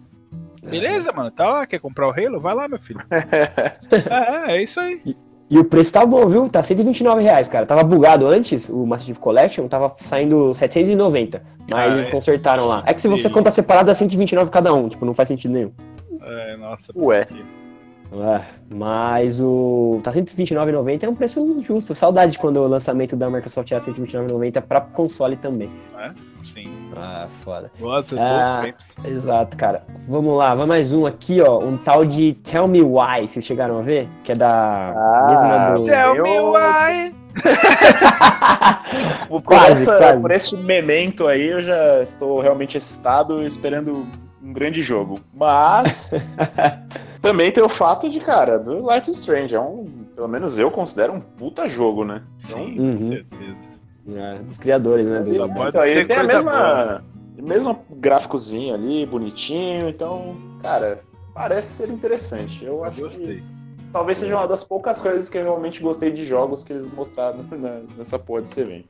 [0.69, 2.39] Beleza, mano, tá lá, quer comprar o Halo?
[2.39, 3.01] Vai lá, meu filho.
[3.11, 5.01] é, é isso aí.
[5.49, 6.49] E o preço tá bom, viu?
[6.49, 7.65] Tá 129 reais, cara.
[7.67, 11.41] Tava bugado antes, o Master Chief Collection, tava saindo 790.
[11.69, 12.11] Mas Ah, eles é?
[12.11, 12.83] consertaram lá.
[12.85, 13.33] É que se você Isso.
[13.33, 14.89] compra separado, é 129 cada um.
[14.89, 15.71] Tipo, não faz sentido nenhum.
[16.21, 16.91] É, nossa.
[16.95, 17.27] Ué.
[18.13, 19.99] É, mas o.
[20.03, 21.93] Tá 129,90 é um preço justo.
[21.95, 25.69] Saudade de quando o lançamento da Microsoft era 129,90 pra console também.
[26.43, 26.69] Sim.
[26.95, 27.69] Ah, foda.
[27.79, 28.61] Nossa, Ah.
[28.63, 28.95] tempos.
[29.03, 29.83] Exato, cara.
[30.07, 31.59] Vamos lá, vai mais um aqui, ó.
[31.59, 33.27] Um tal de Tell Me Why.
[33.27, 34.07] Vocês chegaram a ver?
[34.23, 35.83] Que é da Ah, mesma do.
[35.83, 37.15] Tell me why.
[39.43, 40.21] Quase, essa- quase.
[40.21, 44.07] por esse memento aí, eu já estou realmente excitado esperando
[44.45, 45.19] um grande jogo.
[45.33, 46.11] Mas
[47.21, 49.55] também tem o fato de, cara, do Life is Strange.
[49.55, 49.85] É um,
[50.15, 52.21] pelo menos eu considero um puta jogo, né?
[52.37, 52.95] Sim, Uhum.
[52.97, 53.75] com certeza.
[54.15, 55.19] É, dos criadores, né?
[55.21, 55.33] Do...
[55.33, 57.03] Só pode então, ele ser tem a mesma, boa.
[57.41, 59.89] mesmo gráficozinho ali, bonitinho.
[59.89, 60.99] Então, cara,
[61.33, 62.63] parece ser interessante.
[62.63, 63.37] Eu Eu acho gostei.
[63.37, 63.43] que
[63.95, 67.39] talvez seja uma das poucas coisas que eu realmente gostei de jogos que eles mostraram
[67.57, 68.89] na- nessa porra desse evento.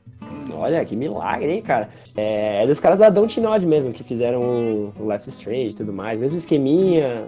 [0.52, 1.88] Olha, que milagre, hein, cara.
[2.16, 5.74] É, é dos caras da Dontnod mesmo, que fizeram o, o Life is Strange e
[5.74, 6.18] tudo mais.
[6.18, 7.24] Mesmo esqueminha,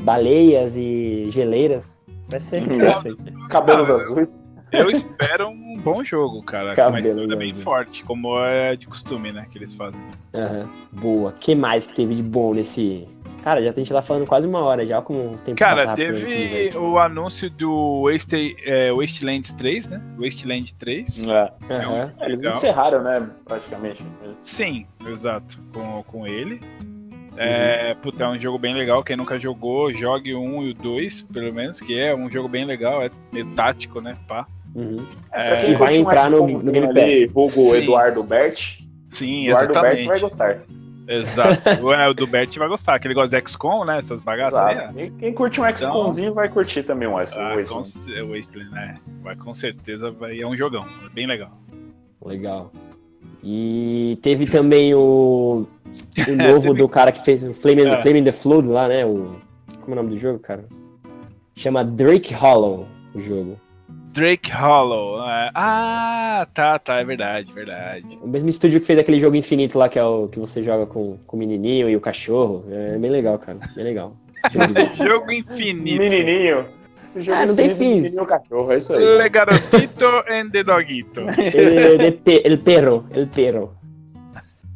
[0.00, 2.02] baleias e geleiras.
[2.28, 3.16] Vai ser interessante.
[3.48, 4.44] Cabelos Ah, azuis.
[4.72, 6.74] Eu espero um bom jogo, cara.
[6.74, 7.62] Cabelo história bem azul.
[7.62, 9.46] forte, como é de costume, né?
[9.50, 10.00] Que eles fazem.
[10.34, 10.68] Aham.
[10.92, 11.32] Boa.
[11.40, 13.06] que mais que teve de bom nesse.
[13.46, 16.14] Cara, já a gente tá falando quase uma hora já, como o tempo Cara, rápido
[16.14, 16.80] nesse teve evento.
[16.80, 20.02] o anúncio do Waste, é, Wastelands 3, né?
[20.18, 21.28] Wasteland 3.
[21.28, 21.52] É.
[21.70, 22.12] Aham.
[22.18, 22.56] É, Eles Legal.
[22.56, 24.04] encerraram, né, praticamente.
[24.42, 26.60] Sim, exato, com, com ele.
[27.36, 29.04] É, puta, é um jogo bem legal.
[29.04, 32.48] Quem nunca jogou, jogue o 1 e o 2, pelo menos, que é um jogo
[32.48, 34.14] bem legal, é meio tático, né?
[34.26, 34.44] Pá.
[34.74, 34.96] Uhum.
[35.30, 37.76] É, Pra quem E vai um entrar no- no Game ali, Vulgo Sim.
[37.76, 38.80] Eduardo Bert.
[39.08, 40.08] sim, Eduardo Bert exatamente.
[40.08, 40.58] vai gostar.
[41.08, 41.92] Exato.
[41.92, 43.98] é, o do Bert vai gostar, que ele gosta de XCOM, né?
[43.98, 44.74] Essas bagaças aí.
[44.76, 45.12] Exato.
[45.18, 47.24] Quem curte um XCOMzinho vai curtir também um Ah,
[47.68, 48.22] com, Wasteland.
[48.32, 48.98] Wasteland, né?
[49.22, 51.50] Vai com certeza, vai, é um jogão, é bem legal.
[52.24, 52.72] Legal.
[53.42, 55.66] E teve também o,
[56.28, 58.02] o novo do cara que fez o Flame, É.
[58.02, 59.04] Flame in the Flood lá, né?
[59.06, 59.36] O,
[59.82, 60.64] como é o nome do jogo, cara?
[61.54, 63.58] Chama Drake Hollow o jogo.
[64.16, 65.22] Drake Hollow.
[65.28, 68.18] é, Ah, tá, tá, é verdade, verdade.
[68.22, 70.86] O mesmo estúdio que fez aquele jogo infinito lá, que é o que você joga
[70.86, 72.64] com, com o menininho e o cachorro.
[72.70, 73.58] É bem legal, cara.
[73.74, 74.16] Bem legal.
[75.02, 75.98] Jogo infinito.
[76.02, 76.66] Menininho.
[77.16, 78.02] Jogo Ah, não tem fins.
[78.04, 79.04] Menininho e cachorro, é isso aí.
[79.18, 81.20] Le garotito and the dogito.
[81.54, 83.74] el, el pe- el perro, el perro.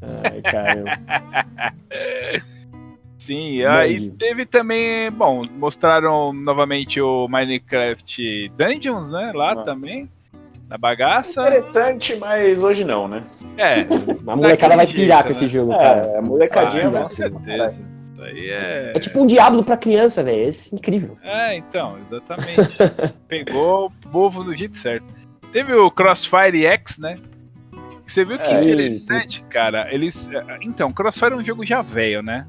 [0.02, 0.98] Ai, caramba.
[3.20, 9.30] Sim, aí teve também, bom, mostraram novamente o Minecraft Dungeons, né?
[9.34, 9.56] Lá Ah.
[9.56, 10.08] também.
[10.66, 11.42] Na bagaça.
[11.48, 13.22] Interessante, mas hoje não, né?
[13.58, 13.80] É,
[14.26, 15.48] A molecada vai pirar jeito, com esse né?
[15.50, 16.00] jogo, cara.
[16.06, 17.82] É, a molecadinha ah, vai com certeza.
[18.10, 18.92] Isso aí é.
[18.94, 20.42] É tipo um diabo pra criança, velho.
[20.48, 21.18] Esse é incrível.
[21.22, 22.70] É, então, exatamente.
[23.28, 25.04] Pegou o povo do jeito certo.
[25.52, 27.16] Teve o Crossfire X, né?
[28.06, 29.92] Você viu que É, interessante, cara?
[29.92, 30.30] Eles.
[30.62, 32.46] Então, Crossfire é um jogo já velho, né?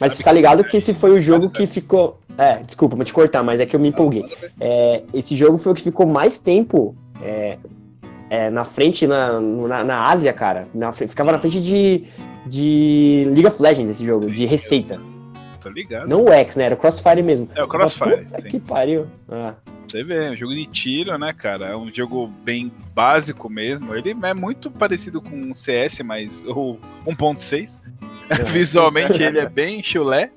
[0.00, 2.20] Mas você tá ligado que esse foi o jogo que ficou.
[2.36, 4.24] É, desculpa, vou te cortar, mas é que eu me empolguei.
[4.60, 7.58] É, esse jogo foi o que ficou mais tempo é,
[8.30, 10.66] é, na frente na, na, na Ásia, cara.
[10.74, 12.04] Na ficava na frente de,
[12.46, 14.98] de League of Legends esse jogo, de receita.
[15.62, 16.08] Tá ligado?
[16.08, 16.64] Não o X, né?
[16.64, 17.48] Era o Crossfire mesmo.
[17.54, 18.26] É o Crossfire.
[18.40, 18.48] Sim.
[18.48, 19.06] que pariu.
[19.28, 19.54] Ah,
[19.86, 21.68] Você vê, é um jogo de tiro, né, cara?
[21.68, 23.94] É um jogo bem básico mesmo.
[23.94, 27.80] Ele é muito parecido com o CS, mas o 1.6.
[28.52, 30.30] Visualmente ele é bem chulé.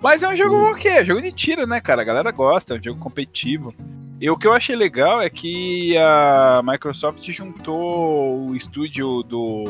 [0.00, 0.88] Mas é um jogo o quê?
[0.88, 2.02] É jogo de tiro, né, cara?
[2.02, 3.72] A galera gosta, é um jogo competitivo.
[4.20, 9.64] E o que eu achei legal é que a Microsoft juntou o estúdio do.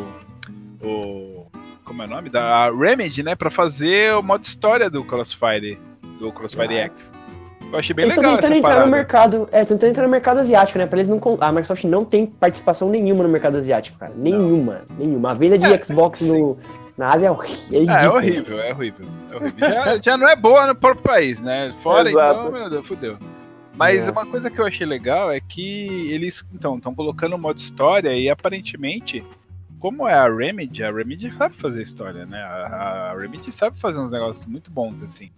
[0.82, 1.46] O,
[1.84, 2.28] como é o nome?
[2.30, 3.34] Da Remedy, né?
[3.34, 5.78] Pra fazer o modo história do Crossfire.
[6.18, 6.84] Do Crossfire Ah.
[6.84, 7.12] X.
[7.72, 8.86] Eu achei bem Eles estão legal tentando essa entrar parada.
[8.86, 9.48] no mercado.
[9.50, 10.86] É, estão tentando entrar no mercado asiático, né?
[10.86, 11.18] Pra eles não.
[11.40, 14.12] A Microsoft não tem participação nenhuma no mercado asiático, cara.
[14.14, 14.82] Nenhuma.
[14.98, 15.30] Nenhuma.
[15.30, 16.58] A venda de É, Xbox no,
[17.02, 17.80] na Ásia é horrível.
[17.98, 19.06] É, É, horrível, é horrível.
[19.32, 19.58] É horrível.
[19.68, 21.74] Já, já não é boa no próprio país, né?
[21.82, 22.40] Fora, Exato.
[22.40, 23.18] então, meu Deus, fudeu.
[23.76, 24.12] Mas É.
[24.12, 28.14] uma coisa que eu achei legal é que eles, então, estão colocando o modo história
[28.16, 29.24] e aparentemente,
[29.82, 32.40] como é a Remedy, a Remedy sabe fazer história, né?
[32.40, 35.28] A, a Remedy sabe fazer uns negócios muito bons, assim.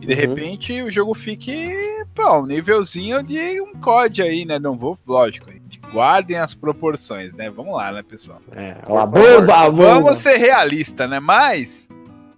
[0.00, 0.18] E de Uhum.
[0.18, 1.70] repente o jogo fique,
[2.12, 4.58] pô, um nívelzinho de um COD aí, né?
[4.58, 7.48] Não vou, lógico, gente, guardem as proporções, né?
[7.48, 8.40] Vamos lá, né, pessoal?
[8.50, 9.70] É, lá, bomba.
[9.70, 11.20] Vamos ser realista, né?
[11.20, 11.88] Mas,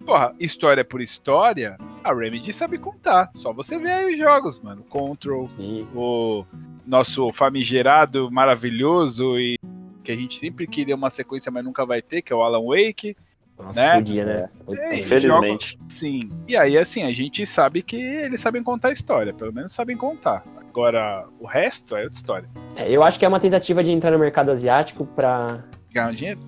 [0.04, 3.30] porra, história por história, a Remedy sabe contar.
[3.34, 4.82] Só você vê aí os jogos, mano.
[4.90, 5.88] Control, Sim.
[5.94, 6.44] o
[6.86, 9.58] nosso famigerado, maravilhoso e
[10.06, 12.62] que a gente sempre queria uma sequência, mas nunca vai ter, que é o Alan
[12.64, 13.16] Wake.
[13.58, 13.94] Nossa, Né?
[13.96, 14.48] podia, né?
[14.78, 15.00] É.
[15.00, 15.78] Infelizmente.
[15.88, 16.20] Sim.
[16.46, 19.32] E aí, assim, a gente sabe que eles sabem contar a história.
[19.32, 20.44] Pelo menos sabem contar.
[20.58, 22.48] Agora, o resto é outra história.
[22.76, 25.46] É, eu acho que é uma tentativa de entrar no mercado asiático pra,
[25.92, 26.40] Ganhar um dinheiro?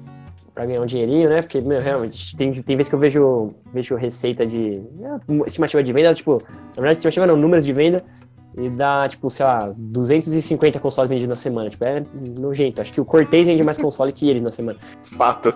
[0.54, 1.40] pra ganhar um dinheirinho, né?
[1.40, 4.72] Porque, meu, realmente, tem, tem vezes que eu vejo, vejo receita de.
[4.74, 8.04] é, estimativa de venda, tipo, na verdade, estimativa não, números de venda,
[8.58, 11.70] e dá, tipo, sei lá, 250 consoles vendidos na semana.
[11.70, 12.02] Tipo, é
[12.38, 12.80] nojento.
[12.80, 14.78] Acho que o Cortez vende mais console que eles na semana.
[15.16, 15.54] Fato.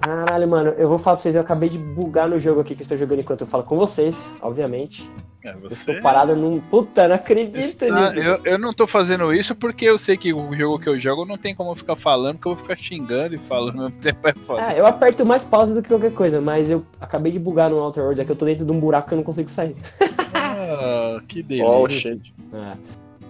[0.00, 2.80] Caralho, mano, eu vou falar pra vocês, eu acabei de bugar no jogo aqui que
[2.80, 5.08] eu estou jogando enquanto eu falo com vocês, obviamente.
[5.44, 5.74] É, Eu você.
[5.92, 6.58] estou parado num.
[6.60, 8.18] Puta, não acredito Está- nisso.
[8.18, 11.24] eu, eu não tô fazendo isso porque eu sei que o jogo que eu jogo
[11.24, 14.00] não tem como eu ficar falando, porque eu vou ficar xingando e falando ao mesmo
[14.02, 14.66] tempo é foda.
[14.68, 17.76] Ah, eu aperto mais pausa do que qualquer coisa, mas eu acabei de bugar no
[17.78, 19.74] Outer Worlds, é que eu tô dentro de um buraco que eu não consigo sair.
[20.34, 20.99] Ah,
[21.30, 22.18] que delícia.
[22.52, 22.76] Ah,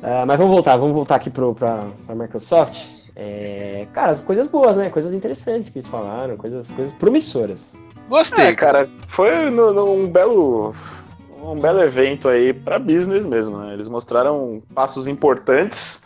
[0.03, 2.84] ah, mas vamos voltar, vamos voltar aqui pro, pra, pra Microsoft.
[3.14, 4.88] É, cara, coisas boas, né?
[4.88, 7.78] Coisas interessantes que eles falaram, coisas, coisas promissoras.
[8.09, 10.74] Gostei, É, cara, foi no- no- um belo
[11.42, 13.72] um belo evento aí pra business mesmo, né?
[13.72, 16.03] Eles mostraram passos importantes,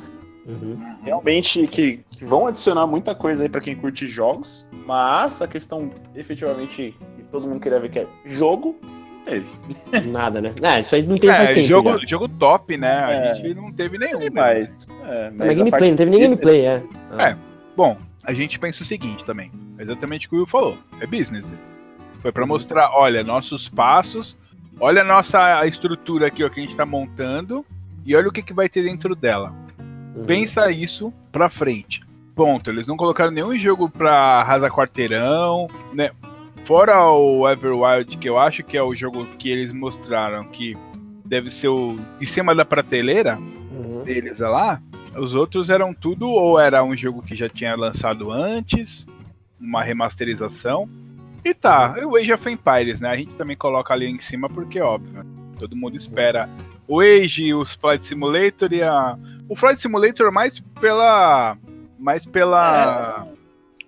[0.46, 0.76] Uhum.
[1.02, 5.90] realmente que, que vão adicionar muita coisa aí pra quem curte jogos, mas a questão
[6.14, 8.76] efetivamente que todo mundo queria ver que é jogo,
[9.24, 9.32] não
[9.94, 10.10] teve.
[10.10, 10.54] Nada, né?
[10.62, 11.68] Ah, isso aí não tem faz É, tempo.
[11.68, 12.06] jogo, já.
[12.06, 12.92] jogo top, né?
[13.04, 13.34] A É.
[13.34, 14.18] gente não teve nenhum.
[14.20, 14.30] né?
[14.32, 16.82] Mas, é, Não, mas a gameplay, não teve nem gameplay, é.
[17.12, 17.36] Ah, É.
[17.76, 19.50] Bom, a gente pensa o seguinte também.
[19.78, 20.78] Exatamente o que o Will falou.
[21.00, 21.52] É business.
[22.20, 24.36] Foi pra mostrar, olha, nossos passos,
[24.80, 27.64] olha a nossa estrutura aqui ó, que a gente tá montando
[28.06, 29.52] e olha o que, que vai ter dentro dela.
[30.16, 30.24] uhum.
[30.24, 32.02] Pensa isso pra frente.
[32.34, 32.70] Ponto.
[32.70, 36.10] Eles não colocaram nenhum jogo pra arrasar quarteirão, né?
[36.64, 40.74] Fora o Everwild, que eu acho que é o jogo que eles mostraram que
[41.24, 43.38] deve ser o de cima da prateleira
[43.70, 44.02] Uhum.
[44.04, 44.80] deles lá.
[45.16, 49.06] Os outros eram tudo ou era um jogo que já tinha lançado antes,
[49.60, 50.88] uma remasterização.
[51.44, 53.10] E tá, e o Age of Empires, né?
[53.10, 55.24] A gente também coloca ali em cima porque é óbvio.
[55.58, 56.48] Todo mundo espera
[56.88, 59.18] o Age, os Flight Simulator e a.
[59.48, 61.56] O Flight Simulator mais pela.
[61.98, 63.26] Mais pela.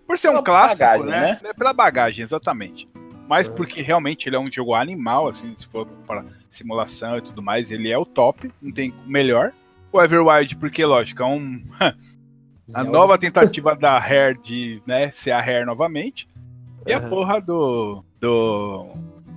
[0.07, 1.40] Por ser um Pela clássico, bagagem, né?
[1.42, 2.88] É Pela bagagem, exatamente.
[3.28, 3.50] Mas É.
[3.50, 7.70] porque realmente ele é um jogo animal, assim, se for para simulação e tudo mais,
[7.70, 9.52] ele é o top, não tem melhor.
[9.92, 11.61] O Everwild, porque, lógico, é um,
[12.74, 16.28] a nova tentativa da Rare de né, ser a Rare novamente.
[16.86, 18.86] E a porra do, do,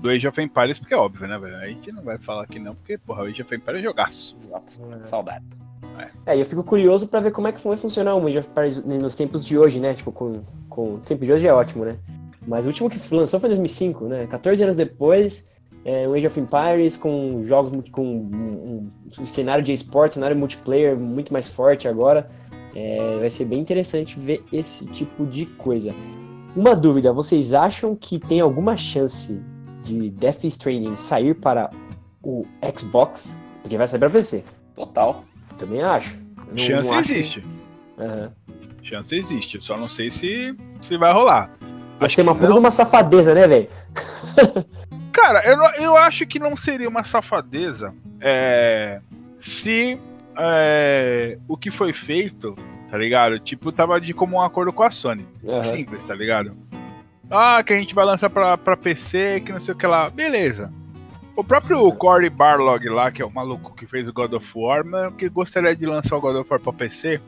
[0.02, 1.58] do Age of Empires, porque é óbvio, né, velho?
[1.58, 4.36] A gente não vai falar que não, porque, porra, o Age of Empires é jogaço.
[5.02, 5.60] Saudades.
[6.26, 8.50] É, e eu fico curioso pra ver como é que vai funcionar o Age of
[8.50, 9.94] Empires nos tempos de hoje, né?
[9.94, 11.98] Tipo, com, com o tempo de hoje é ótimo, né?
[12.48, 14.28] Mas o último que lançou foi em 2005, né?
[14.28, 15.52] 14 anos depois,
[15.84, 18.90] é, o Age of Empires com jogos com um,
[19.20, 22.30] um cenário de esporte, cenário multiplayer muito mais forte agora.
[22.74, 25.94] É, vai ser bem interessante ver esse tipo de coisa.
[26.56, 29.40] Uma dúvida, vocês acham que tem alguma chance
[29.90, 31.70] de Death Stranding sair para
[32.24, 32.46] o
[32.78, 33.40] Xbox?
[33.62, 34.44] Porque vai sair para PC.
[34.76, 35.24] Total.
[35.58, 36.18] Também acho.
[36.50, 37.46] Não- Chance não acho- existe.
[37.98, 38.32] Aham.
[38.84, 39.56] Chance existe.
[39.58, 41.52] Eu Só não sei se, se vai rolar.
[42.00, 43.68] Vai Acho ser uma que puta de uma safadeza, né, velho?
[45.12, 49.02] Cara, eu, eu acho que não seria uma safadeza é,
[49.40, 50.00] se
[50.38, 52.56] é, o que foi feito,
[52.90, 53.38] tá ligado?
[53.40, 55.28] Tipo, tava de comum acordo com a Sony.
[55.46, 55.64] Aham.
[55.64, 56.56] Simples, tá ligado?
[57.30, 60.10] Ah, que a gente vai lançar pra, pra PC, que não sei o que lá.
[60.10, 60.72] Beleza.
[61.36, 64.84] O próprio Corey Barlog lá, que é o maluco que fez o God of War,
[64.86, 67.22] mas que gostaria de lançar o God of War pra PC,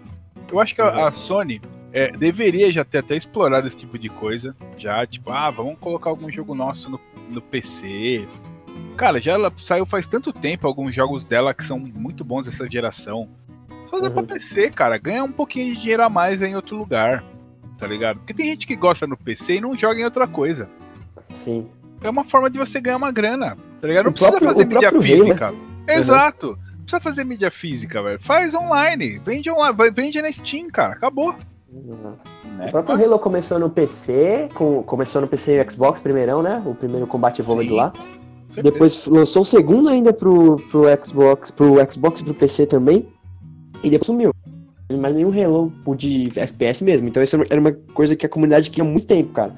[0.52, 1.62] eu acho que a, a Sony
[1.94, 4.56] é, deveria já ter até explorado esse tipo de coisa.
[4.78, 7.00] Já, tipo, ah, vamos colocar algum jogo nosso no,
[7.30, 8.28] no PC.
[8.98, 12.70] Cara, já ela saiu faz tanto tempo alguns jogos dela que são muito bons dessa
[12.70, 13.30] geração.
[13.90, 14.28] Só dá pra Uhum.
[14.28, 14.98] PC, cara.
[14.98, 17.24] Ganha um pouquinho de dinheiro a mais em outro lugar.
[17.82, 18.18] Tá ligado?
[18.20, 20.70] Porque tem gente que gosta no PC e não joga em outra coisa.
[21.34, 21.68] Sim.
[22.04, 23.58] É uma forma de você ganhar uma grana.
[23.82, 24.06] Tá ligado?
[24.06, 25.54] Não O precisa próprio- fazer mídia próprio Halo, física.
[25.88, 26.48] Exato.
[26.48, 28.20] Não precisa fazer mídia física, velho.
[28.22, 29.20] Faz online.
[29.26, 29.92] Vende online.
[29.94, 30.94] Vende na Steam, cara.
[30.94, 31.34] Acabou.
[31.74, 32.14] Uhum.
[32.58, 32.68] Né?
[32.68, 36.62] O próprio Halo começou no PC, com, começou no PC e Xbox primeirão, né?
[36.66, 37.76] O primeiro Combat Evolved Sim.
[37.76, 37.92] lá.
[38.50, 38.72] Certeza.
[38.74, 43.08] Depois lançou o segundo ainda pro, pro Xbox, pro Xbox e pro PC também.
[43.84, 44.32] E depois sumiu.
[44.98, 47.08] Mas nenhum Halo o de FPS mesmo.
[47.08, 49.54] Então isso era uma coisa que a comunidade queria há muito tempo, cara.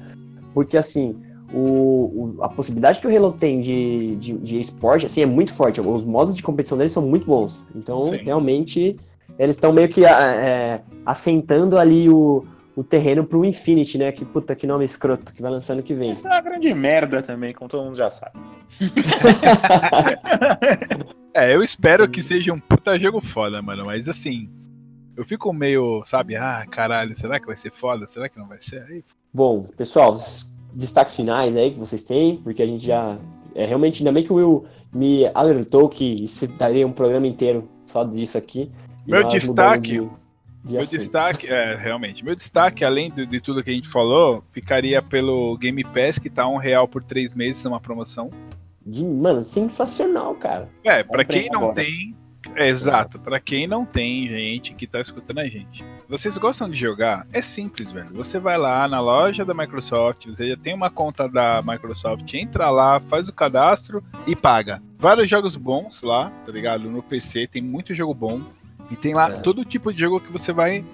[0.52, 1.16] Porque assim,
[1.52, 5.52] o, o- a possibilidade que o Halo tem de, de, de esporte assim, é muito
[5.52, 5.80] forte.
[5.80, 7.66] Os modos de competição deles são muito bons.
[7.74, 8.16] Então, Sim.
[8.16, 8.96] realmente,
[9.38, 12.44] eles estão meio que a- é, assentando ali o,
[12.76, 14.12] o terreno pro Infinity, né?
[14.12, 16.12] Que puta que nome escroto que vai lançando que vem.
[16.12, 18.38] Isso é uma grande merda também, como todo mundo já sabe.
[21.36, 23.86] É, eu espero que seja um puta jogo foda, mano.
[23.86, 24.48] Mas assim,
[25.16, 28.06] eu fico meio, sabe, ah, caralho, será que vai ser foda?
[28.06, 28.82] Será que não vai ser?
[28.88, 33.18] Aí, Bom, pessoal, os destaques finais aí que vocês têm, porque a gente já.
[33.54, 37.68] É, realmente, ainda bem que o Will me alertou que isso daria um programa inteiro
[37.86, 38.70] só disso aqui.
[39.06, 40.10] Meu destaque- de-
[40.64, 40.98] de Meu assunto.
[40.98, 45.56] destaque, é, realmente, meu destaque, além de, de tudo que a gente falou, ficaria pelo
[45.58, 48.30] Game Pass, que tá um real por três meses, é uma promoção.
[48.86, 50.68] De- mano, sensacional, cara.
[50.84, 51.74] É, pra Comprei quem não agora.
[51.74, 52.16] tem.
[52.56, 55.84] É, exato, pra quem não tem gente que tá escutando a gente.
[56.08, 57.26] Vocês gostam de jogar?
[57.32, 58.08] É simples, velho.
[58.14, 62.70] Você vai lá na loja da Microsoft, você já tem uma conta da Microsoft, entra
[62.70, 64.82] lá, faz o cadastro e paga.
[64.98, 66.90] Vários jogos bons lá, tá ligado?
[66.90, 68.40] No PC tem muito jogo bom.
[68.90, 69.32] E tem lá É.
[69.38, 70.84] todo tipo de jogo que você vai.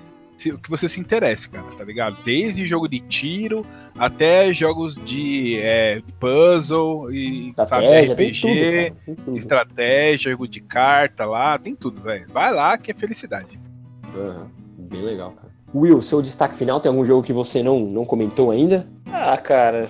[0.41, 2.17] Se- Que você se interesse, cara, tá ligado?
[2.25, 3.65] Desde jogo de tiro
[3.99, 8.97] até jogos de é, puzzle e sabe, Estratégia, tem RPG tudo, cara.
[9.07, 9.37] Tem tudo.
[9.37, 12.27] estratégia, jogo de carta lá, tem tudo, velho.
[12.33, 13.61] Vai lá que é felicidade.
[14.15, 14.47] Aham,
[14.79, 15.51] Bem legal, cara.
[15.73, 18.87] Will, seu destaque final, tem algum jogo que você não, não comentou ainda?
[19.13, 19.87] Ah, cara,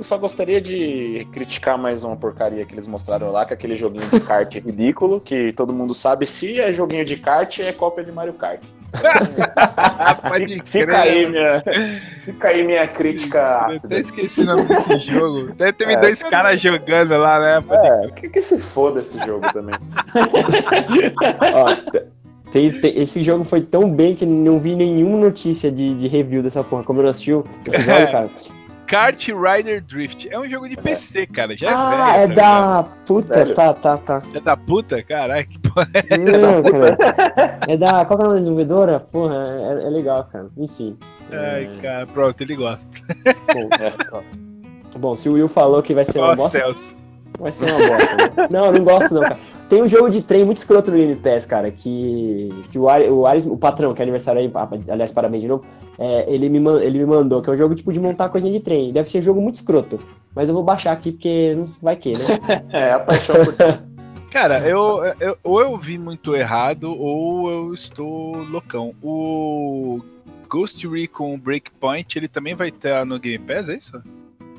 [0.00, 4.08] só gostaria de criticar mais uma porcaria que eles mostraram lá, que é aquele joguinho
[4.08, 8.12] de kart ridículo, que todo mundo sabe, se é joguinho de kart, é cópia de
[8.12, 8.60] Mario Kart.
[10.66, 11.64] Fica aí minha,
[12.24, 15.50] fica aí minha crítica Eu até esqueci o nome desse jogo.
[15.50, 17.60] Até teve É, dois caras jogando lá, né?
[17.70, 19.74] É, que, que se foda esse jogo também.
[21.52, 21.76] Ó,
[22.54, 26.84] esse jogo foi tão bem que não vi nenhuma notícia de, de review dessa porra.
[26.84, 28.30] Como eu não assisti o episódio, cara.
[28.86, 30.28] Kart Rider Drift.
[30.30, 31.56] É um jogo de PC, cara.
[31.56, 32.32] Já é ah, velho.
[32.32, 32.82] é tá da.
[33.06, 33.54] Puta, Velho.
[33.54, 34.22] tá, tá, tá.
[34.34, 35.46] É da puta, caralho.
[35.46, 37.58] Que porra é Não, cara.
[37.66, 38.04] É da.
[38.04, 39.00] Qual que é o nome da desenvolvedora?
[39.00, 40.46] Porra, é, é legal, cara.
[40.56, 40.96] Enfim.
[41.32, 42.86] Ai, É, cara, pronto, ele gosta.
[44.12, 44.22] bom,
[44.98, 46.94] bom, se o Will falou que vai ser uma Ó, bosta, Celso.
[47.38, 48.16] vai ser uma bosta.
[48.16, 48.48] Né?
[48.50, 49.38] Não, eu não gosto, não, cara.
[49.68, 53.10] Tem um jogo de trem muito escroto no Game Pass, cara, que, que o, Ares,
[53.10, 54.50] o Ares, o patrão, que é aniversário aí,
[54.88, 55.64] aliás, parabéns de novo,
[55.98, 58.52] é, ele, me, man- ele me mandou, que é um jogo tipo de montar coisinha
[58.52, 58.92] de trem.
[58.92, 59.98] Deve ser um jogo muito escroto.
[60.34, 62.24] Mas eu vou baixar aqui porque não vai que, né?
[62.72, 63.54] É, a paixão por.
[64.30, 68.92] Cara, eu, eu- ou eu vi muito errado, ou eu estou loucão.
[69.02, 70.00] O
[70.48, 74.02] Ghost Recon Breakpoint, ele também vai estar no Game Pass, é isso?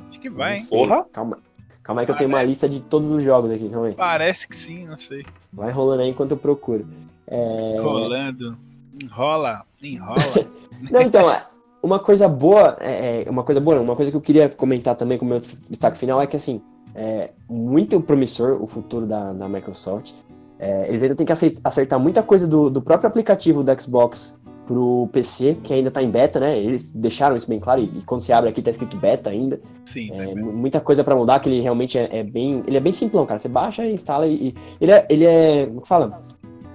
[0.10, 0.64] Acho que vai, hein?
[0.70, 1.06] Porra.
[1.12, 1.38] Calma,
[1.86, 3.94] calma aí que eu tenho uma lista de todos os jogos aqui, calma aí.
[3.94, 5.24] Parece que sim, não sei.
[5.54, 6.86] Vai rolando aí enquanto eu procuro.
[7.28, 7.80] É...
[7.80, 8.58] Rolando.
[9.02, 10.16] Enrola, enrola.
[10.92, 11.44] Não, então, é,
[11.82, 14.94] uma coisa boa, é, é, uma coisa boa, não, uma coisa que eu queria comentar
[14.94, 16.62] também com o meu destaque final é que, assim,
[16.94, 20.12] é muito promissor o futuro da, da Microsoft.
[20.60, 21.34] É, eles ainda têm que
[21.64, 26.10] acertar muita coisa do, do próprio aplicativo do Xbox pro PC, que ainda tá em
[26.10, 26.58] beta, né?
[26.58, 29.60] Eles deixaram isso bem claro, e, e quando você abre aqui tá escrito beta ainda.
[29.86, 30.42] Sim, É, né?
[30.42, 32.64] mu- muita coisa pra mudar, que ele realmente é, é bem.
[32.66, 33.40] Ele é bem simplão, cara.
[33.40, 34.48] Você baixa instala e.
[34.50, 35.66] e- ele, é, ele é.
[35.68, 36.22] Como que fala?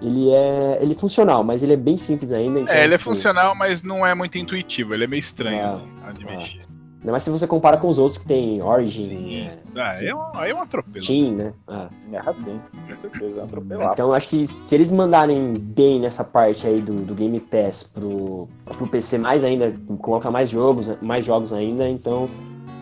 [0.00, 0.78] Ele é.
[0.80, 2.60] Ele é funcional, mas ele é bem simples ainda.
[2.60, 4.94] então, É, ele é tipo, funcional, mas não é muito intuitivo.
[4.94, 5.86] Ele é meio estranho, Ah, assim,
[6.18, 6.30] de ah.
[6.36, 6.60] mexer.
[7.00, 9.36] Ainda mais se você compara com os outros que tem Origin, Sim.
[9.40, 11.02] é, Ah, é um, aí é um atropelo.
[11.02, 11.52] Steam, né?
[11.66, 11.88] Ah.
[12.12, 13.92] É assim, com certeza, é um atropelaço.
[13.94, 18.46] Então acho que se eles mandarem bem nessa parte aí do, do Game Pass pro,
[18.64, 22.26] pro PC mais ainda, colocar mais jogos, mais jogos ainda, então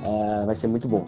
[0.05, 1.07] é, vai ser muito bom.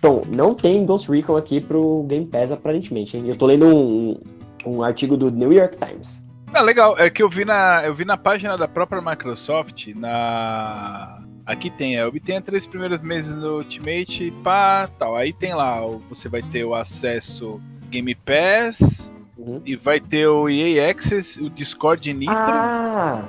[0.00, 3.24] Bom, não tem Ghost Recon aqui pro Game Pass aparentemente, hein?
[3.26, 4.20] Eu tô lendo um,
[4.64, 6.30] um artigo do New York Times.
[6.52, 6.98] Ah, legal.
[6.98, 11.19] É que eu vi na, eu vi na página da própria Microsoft, na.
[11.50, 15.16] Aqui tem, é, obtenha três primeiros meses no Ultimate, pá, tal.
[15.16, 19.60] Aí tem lá, você vai ter o acesso Game Pass Uhum.
[19.66, 22.36] e vai ter o EA Access, o Discord Nitro.
[22.36, 23.24] Ah!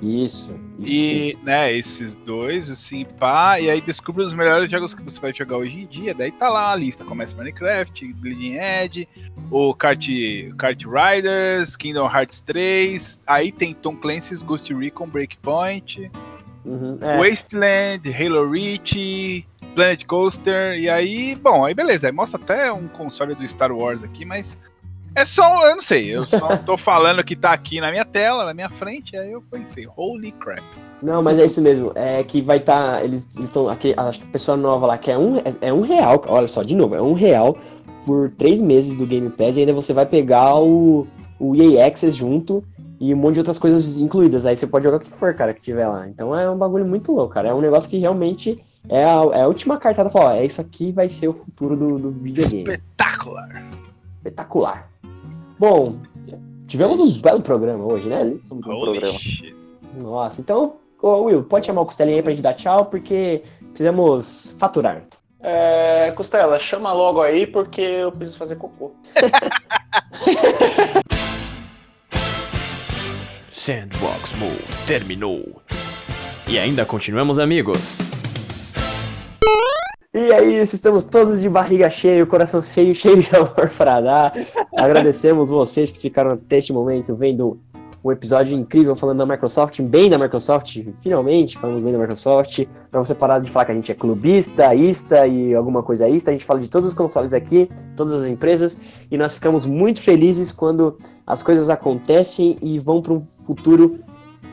[0.00, 0.58] Isso.
[0.78, 1.30] isso sim.
[1.30, 5.34] E, né, esses dois, assim, pá, e aí descubra os melhores jogos que você vai
[5.34, 6.14] jogar hoje em dia.
[6.14, 9.08] Daí tá lá a lista: começa Minecraft, Bleeding Edge,
[9.50, 10.06] o Kart,
[10.56, 13.20] Kart Riders, Kingdom Hearts 3.
[13.26, 16.10] Aí tem Tom Clancy's Ghost Recon Breakpoint,
[16.66, 17.16] Uhum, é.
[17.16, 20.76] Wasteland, Halo Reach, Planet Coaster.
[20.76, 22.08] E aí, bom, aí beleza.
[22.08, 24.58] Aí mostra até um console do Star Wars aqui, mas.
[25.14, 28.44] É só, eu não sei, eu só tô falando que tá aqui na minha tela,
[28.44, 30.62] na minha frente, aí eu pensei, holy crap.
[31.02, 31.90] Não, mas é isso mesmo.
[31.94, 33.02] É que vai estar.
[33.02, 33.66] eles estão.
[33.68, 36.22] Aqui, acho que a pessoa nova lá que é um, é, é um real.
[36.28, 37.56] Olha só, de novo, é um real
[38.04, 41.06] por três meses do Game Pass e ainda você vai pegar o,
[41.40, 42.62] o EA Access junto
[42.98, 44.46] e um monte de outras coisas incluídas.
[44.46, 46.08] Aí você pode jogar o que for, cara, que tiver lá.
[46.08, 47.48] Então é um bagulho muito louco, cara.
[47.48, 50.08] É um negócio que realmente é a, é a última cartada.
[50.08, 52.62] Falar, ó, é isso aqui vai ser o futuro do, do videogame.
[52.62, 53.70] Espetacular.
[54.10, 54.90] Espetacular.
[55.58, 55.96] Bom,
[56.66, 58.22] tivemos um belo programa hoje, né?
[58.22, 59.18] Um Holy programa.
[59.18, 59.56] shit.
[59.96, 64.54] Nossa, então, ô Will, pode chamar o Costelinha aí pra gente dar tchau, porque precisamos
[64.58, 65.02] faturar.
[65.40, 68.92] É, Costela, chama logo aí porque eu preciso fazer cocô.
[73.66, 75.60] Sandbox Mode terminou.
[76.48, 77.98] E ainda continuamos amigos.
[80.14, 84.32] E é isso, estamos todos de barriga cheia, coração cheio, cheio de amor para dar.
[84.72, 87.58] Agradecemos vocês que ficaram até este momento vendo
[88.06, 93.02] um episódio incrível falando da Microsoft, bem da Microsoft, finalmente falando bem da Microsoft, para
[93.02, 96.32] você parar de falar que a gente é clubista, ista e alguma coisa ista, a
[96.32, 98.78] gente fala de todos os consoles aqui, todas as empresas,
[99.10, 100.96] e nós ficamos muito felizes quando
[101.26, 103.98] as coisas acontecem e vão para um futuro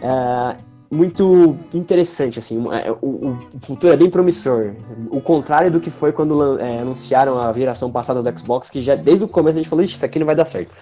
[0.02, 0.58] ah,
[0.90, 4.74] muito interessante, assim, é, o, o futuro é bem promissor,
[5.12, 8.96] o contrário do que foi quando é, anunciaram a geração passada do Xbox, que já
[8.96, 10.74] desde o começo a gente falou, isso aqui não vai dar certo.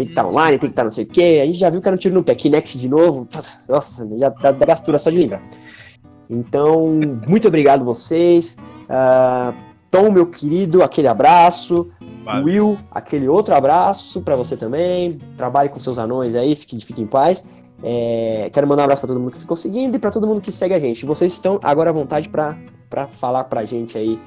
[0.00, 1.40] Tem que estar online, tem que estar não sei o quê.
[1.42, 2.34] A gente já viu que era um tiro no pé.
[2.34, 3.28] Kinect de novo.
[3.68, 5.42] Nossa, já dá, dá gastura só de lembrar.
[6.30, 6.98] Então,
[7.28, 8.56] muito obrigado vocês.
[8.88, 9.52] Ah,
[9.90, 11.90] Tom, meu querido, aquele abraço.
[12.24, 12.44] Valeu.
[12.44, 15.18] Will, aquele outro abraço pra você também.
[15.36, 17.44] Trabalhe com seus anões aí, fique, fique em paz.
[17.82, 20.40] É, quero mandar um abraço pra todo mundo que ficou seguindo e pra todo mundo
[20.40, 21.04] que segue a gente.
[21.04, 22.56] Vocês estão agora à vontade pra
[23.08, 24.18] falar pra gente aí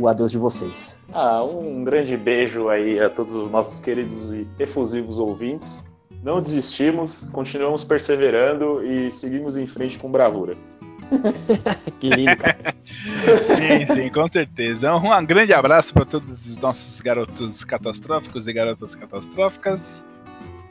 [0.00, 1.00] o adeus de vocês.
[1.12, 5.84] Ah, um grande beijo aí a todos os nossos queridos e efusivos ouvintes.
[6.22, 10.56] Não desistimos, continuamos perseverando e seguimos em frente com bravura.
[12.00, 12.74] Que lindo, cara.
[12.86, 14.94] Sim, sim, com certeza.
[14.94, 20.04] Um grande abraço para todos os nossos garotos catastróficos e garotas catastróficas.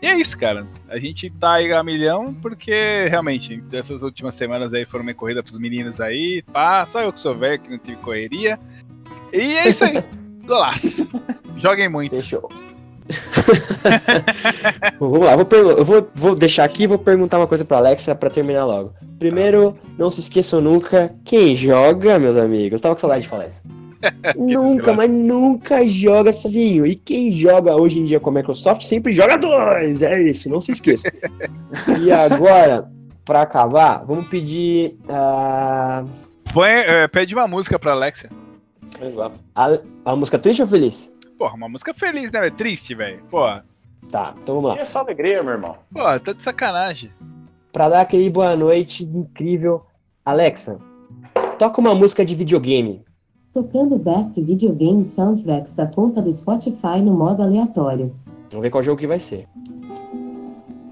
[0.02, 0.68] E é isso, cara.
[0.88, 5.42] A gente tá aí a milhão porque realmente essas últimas semanas aí foram meio corrida
[5.42, 6.44] pros meninos aí.
[6.44, 8.60] Pá, só eu que sou velho que não tive correria.
[9.34, 10.04] E é isso aí.
[10.46, 11.08] Golaço.
[11.58, 12.12] Joguem muito.
[12.12, 12.50] Fechou.
[15.00, 18.14] Vamos lá, vou eu vou, vou deixar aqui e vou perguntar uma coisa pra Alexa
[18.14, 18.94] pra terminar logo.
[19.18, 23.64] Primeiro, não se esqueçam nunca, quem joga, meus amigos, tava com saudade de falar isso.
[24.36, 26.86] nunca, mas nunca joga sozinho.
[26.86, 30.02] E quem joga hoje em dia com a Microsoft sempre joga dois.
[30.02, 31.12] É isso, não se esqueça.
[32.00, 32.90] e agora,
[33.26, 36.04] pra acabar, vamos pedir ah,
[36.54, 38.30] Põe, é, pede uma música pra Alexia.
[39.02, 39.40] Exato.
[39.56, 41.12] a, a música triste ou feliz?
[41.38, 42.40] Porra, uma música feliz, né?
[42.42, 42.56] velho?
[42.56, 43.24] Triste, velho.
[43.30, 43.64] Porra.
[44.10, 44.78] Tá, então vamos lá.
[44.78, 45.76] E é só alegria, meu irmão.
[45.94, 47.12] Porra, tá de sacanagem.
[47.72, 49.84] Pra dar aquele boa noite incrível.
[50.26, 50.80] Alexa,
[51.60, 53.04] toca uma música de videogame.
[53.52, 58.16] Tocando Best Video Game Soundtracks da conta do Spotify no modo aleatório.
[58.50, 59.48] Vamos ver qual jogo que vai ser.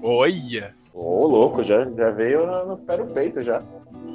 [0.02, 0.74] Olha.
[0.92, 3.62] Ô, louco, já, já veio no, no pé no peito já.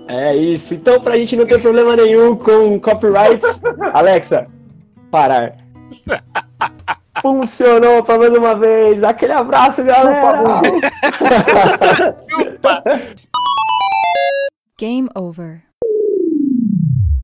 [0.07, 0.73] É isso.
[0.73, 3.61] Então, pra gente não ter problema nenhum com copyrights,
[3.93, 4.47] Alexa,
[5.09, 5.57] parar.
[7.21, 9.03] Funcionou pra mais uma vez.
[9.03, 10.43] Aquele abraço, galera.
[14.79, 15.61] Game over.